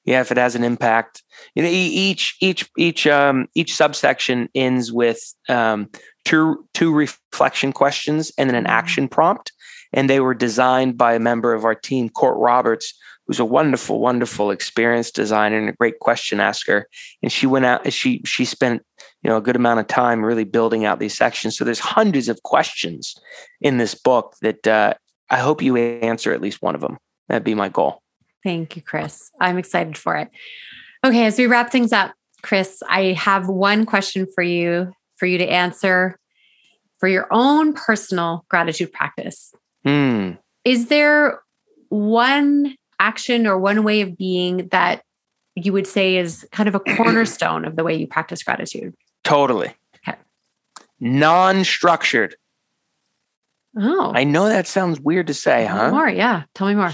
[0.09, 1.23] yeah, if it has an impact.
[1.55, 5.89] You know, each each each um each subsection ends with um
[6.25, 8.71] two two reflection questions and then an Mhm.
[8.71, 9.53] action prompt
[9.93, 12.95] and they were designed by a member of our team, Court Roberts,
[13.27, 16.87] who's a wonderful, wonderful, experienced designer and a great question asker.
[17.23, 18.83] And she went out, she she spent
[19.23, 21.57] you know a good amount of time really building out these sections.
[21.57, 23.15] So there's hundreds of questions
[23.61, 24.95] in this book that uh,
[25.29, 26.97] I hope you answer at least one of them.
[27.29, 28.03] That'd be my goal.
[28.45, 29.31] Thank you, Chris.
[29.41, 30.29] I'm excited for it.
[31.05, 32.13] Okay, as we wrap things up,
[32.43, 36.19] Chris, I have one question for you for you to answer
[36.99, 39.53] for your own personal gratitude practice.
[39.85, 40.33] Hmm.
[40.65, 41.41] Is there
[41.89, 45.03] one action or one way of being that
[45.55, 48.95] you would say is kind of a cornerstone of the way you practice gratitude?
[49.25, 49.75] Totally.
[49.97, 50.19] Okay.
[51.01, 52.37] Non-structured.
[53.81, 55.91] Oh, I know that sounds weird to say, tell huh?
[55.91, 56.09] more.
[56.09, 56.93] Yeah, tell me more.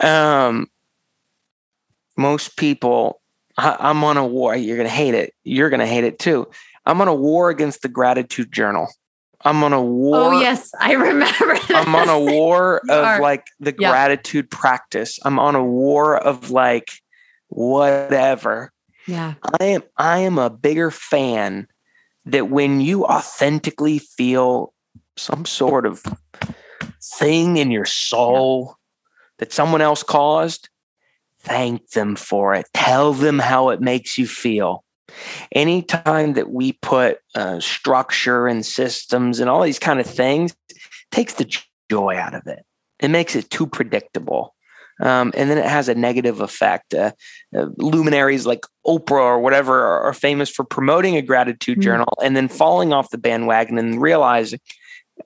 [0.00, 0.66] Um
[2.16, 3.20] most people
[3.56, 6.46] I, i'm on a war you're gonna hate it you're gonna hate it too
[6.84, 8.88] i'm on a war against the gratitude journal
[9.42, 11.58] i'm on a war oh yes, I remember.
[11.70, 13.20] i'm on a war of are.
[13.20, 13.90] like the Yeah.
[13.90, 16.90] gratitude practice i'm on a war of like
[17.48, 18.72] whatever
[19.06, 19.34] Yeah.
[19.60, 21.68] i am i am a bigger fan
[22.24, 24.72] that when you authentically feel
[25.16, 26.02] some sort of
[27.18, 28.75] thing in your soul
[29.38, 30.68] that someone else caused,
[31.40, 32.66] thank them for it.
[32.74, 34.84] Tell them how it makes you feel.
[35.52, 40.54] Anytime that we put uh, structure and systems and all these kind of things,
[41.10, 41.56] takes the
[41.90, 42.64] joy out of it.
[43.00, 44.54] It makes it too predictable.
[45.00, 46.94] Um, and then it has a negative effect.
[46.94, 47.12] Uh,
[47.56, 51.82] uh, luminaries like Oprah or whatever are, are famous for promoting a gratitude Mm.
[51.82, 54.58] journal and then falling off the bandwagon and realizing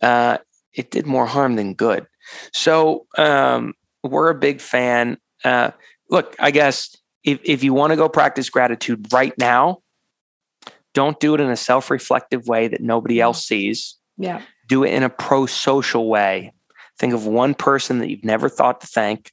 [0.02, 0.38] uh,
[0.74, 2.06] it did more harm than good.
[2.52, 5.18] So um, we're a big fan.
[5.44, 5.70] Uh,
[6.08, 9.82] look, I guess if, if you want to go practice gratitude right now,
[10.94, 13.96] don't do it in a self reflective way that nobody else sees.
[14.16, 14.42] Yeah.
[14.68, 16.52] Do it in a pro social way.
[16.98, 19.32] Think of one person that you've never thought to thank,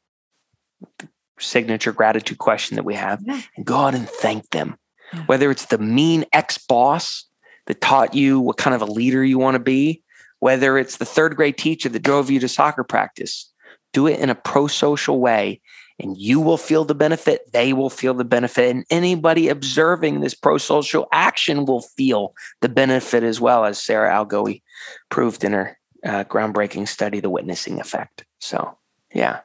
[1.39, 3.41] signature gratitude question that we have, Yeah.
[3.55, 4.77] and go out and thank them.
[5.13, 5.23] Yeah.
[5.25, 7.25] Whether it's the mean ex boss
[7.67, 10.03] that taught you what kind of a leader you want to be,
[10.39, 13.51] whether it's the third grade teacher that drove you to soccer practice,
[13.97, 15.59] do it in a pro social way
[15.99, 17.51] and you will feel the benefit.
[17.51, 18.69] They will feel the benefit.
[18.75, 24.11] And anybody observing this pro social action will feel the benefit as well, as Sara
[24.11, 24.61] Algoe
[25.09, 28.23] proved in her uh, groundbreaking study, The Witnessing Effect.
[28.37, 28.77] So,
[29.11, 29.39] yeah.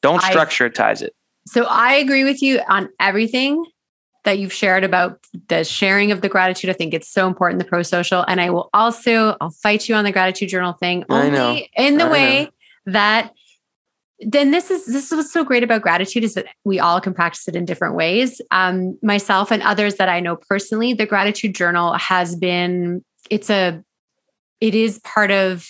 [0.00, 1.12] Don't I- structuretize it.
[1.48, 3.66] So I agree with you on everything
[4.22, 5.18] that you've shared about
[5.48, 6.70] the sharing of the gratitude.
[6.70, 8.24] I think it's so important, the pro social.
[8.26, 11.58] And I will also, I'll fight you on the gratitude journal thing I only know.
[11.76, 12.50] in the I way
[12.86, 13.32] that
[14.20, 17.12] then this is this is what's so great about gratitude is that we all can
[17.12, 18.40] practice it in different ways.
[18.50, 23.82] Um, myself and others that I know personally, the gratitude journal has been it's a
[24.60, 25.66] it is part of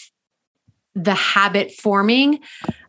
[0.94, 2.38] the habit forming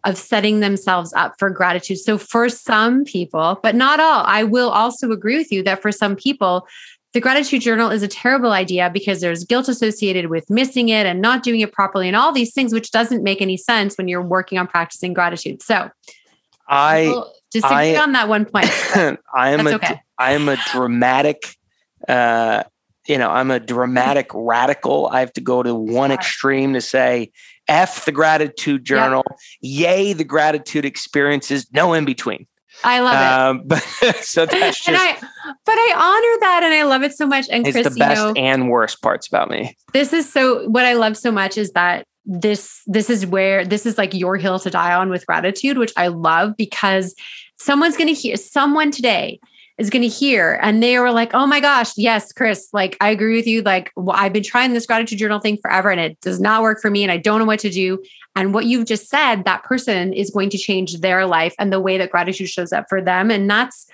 [0.03, 1.97] of setting themselves up for gratitude.
[1.97, 5.91] So for some people, but not all, I will also agree with you that for
[5.91, 6.67] some people,
[7.15, 11.21] the gratitude journal is a terrible idea because there's guilt associated with missing it and
[11.21, 14.21] not doing it properly and all these things, which doesn't make any sense when you're
[14.21, 15.61] working on practicing gratitude.
[15.61, 15.89] So
[16.67, 18.65] I we'll disagree I- on that one point.
[19.33, 20.01] I am a okay.
[20.17, 21.55] I am a dramatic
[22.05, 22.63] uh
[23.07, 25.07] you know, I'm a dramatic radical.
[25.07, 27.31] I have to go to one extreme to say
[27.69, 29.23] F the gratitude journal,
[29.61, 32.45] yay the gratitude experiences, no in between.
[32.83, 33.61] I love it.
[33.61, 33.81] Um, but
[34.23, 37.47] so that's just and I, but I honor that and I love it so much.
[37.49, 39.77] And it's Chris, the best you know, and worst parts about me.
[39.93, 43.85] this is so what I love so much is that this this is where this
[43.85, 47.15] is like your hill to die on with gratitude, which I love because
[47.57, 49.39] someone's gonna hear someone today
[49.77, 50.57] is going to hear.
[50.61, 53.61] And they were like oh my gosh yes chris like i agree with you.
[53.61, 56.81] Like well, i've been trying this gratitude journal thing forever and it does not work
[56.81, 58.01] for me and i don't know what to do.
[58.35, 61.79] And what you've just said that person is going to change their life and the
[61.79, 63.31] way that gratitude shows up for them.
[63.31, 63.87] And that's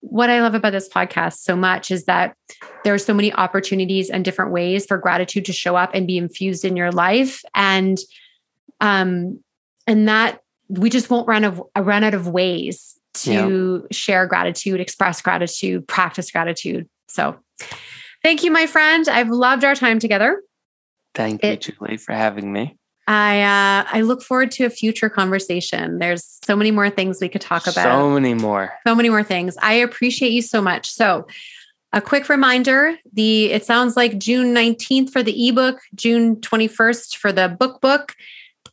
[0.00, 2.36] what i love about this podcast so much is that
[2.84, 6.16] there are so many opportunities and different ways for gratitude to show up and be
[6.18, 7.42] infused in your life.
[7.54, 7.98] And
[8.80, 9.40] um
[9.86, 15.20] and that we just won't run of run out of ways to share gratitude express
[15.22, 17.36] gratitude practice gratitude so
[18.22, 20.40] thank you my friend i've loved our time together
[21.14, 22.76] Thank It- you, Julie, for having me.
[23.06, 27.28] i uh i look forward to a future conversation there's so many more things we
[27.28, 28.72] could talk about So many more.
[28.86, 29.56] so many more things.
[29.62, 30.90] I appreciate you so much.
[30.90, 31.26] So,
[31.92, 37.32] a quick reminder, the it sounds like June 19th for the ebook, June 21st for
[37.32, 38.14] the book book.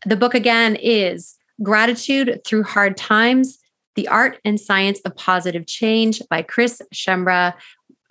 [0.06, 3.58] The book again is Gratitude Through Hard Times:
[3.96, 7.54] The Art and Science of Positive Change by Chris Schembra.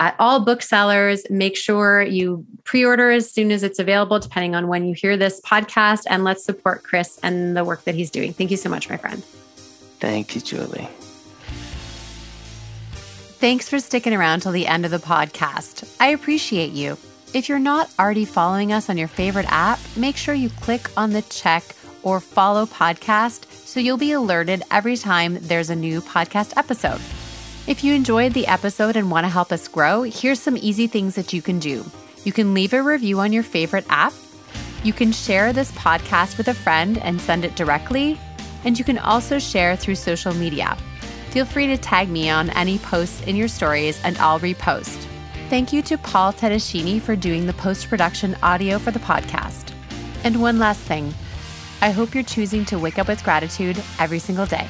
[0.01, 4.85] At all booksellers, make sure you pre-order as soon as it's available, depending on when
[4.85, 6.05] you hear this podcast.
[6.09, 8.33] And let's support Chris and the work that he's doing.
[8.33, 9.22] Thank you so much, my friend.
[10.01, 10.89] Thank you, Julie.
[13.39, 15.97] Thanks for sticking around till the end of the podcast.
[16.01, 16.97] I appreciate you.
[17.35, 21.11] If you're not already following us on your favorite app, make sure you click on
[21.11, 21.64] the check
[22.03, 27.00] or follow podcast so you'll be alerted every time there's a new podcast episode.
[27.66, 31.14] If you enjoyed the episode and want to help us grow, here's some easy things
[31.14, 31.82] that you can do.
[32.22, 34.12] You can leave a review on your favorite app.
[34.84, 38.20] You can share this podcast with a friend and send it directly.
[38.66, 40.76] And you can also share through social media.
[41.30, 45.06] Feel free to tag me on any posts in your stories and I'll repost.
[45.48, 49.72] Thank you to Paul Tedeschini for doing the post production audio for the podcast.
[50.24, 51.14] And one last thing
[51.83, 54.68] I hope you're choosing to wake up with gratitude every single day.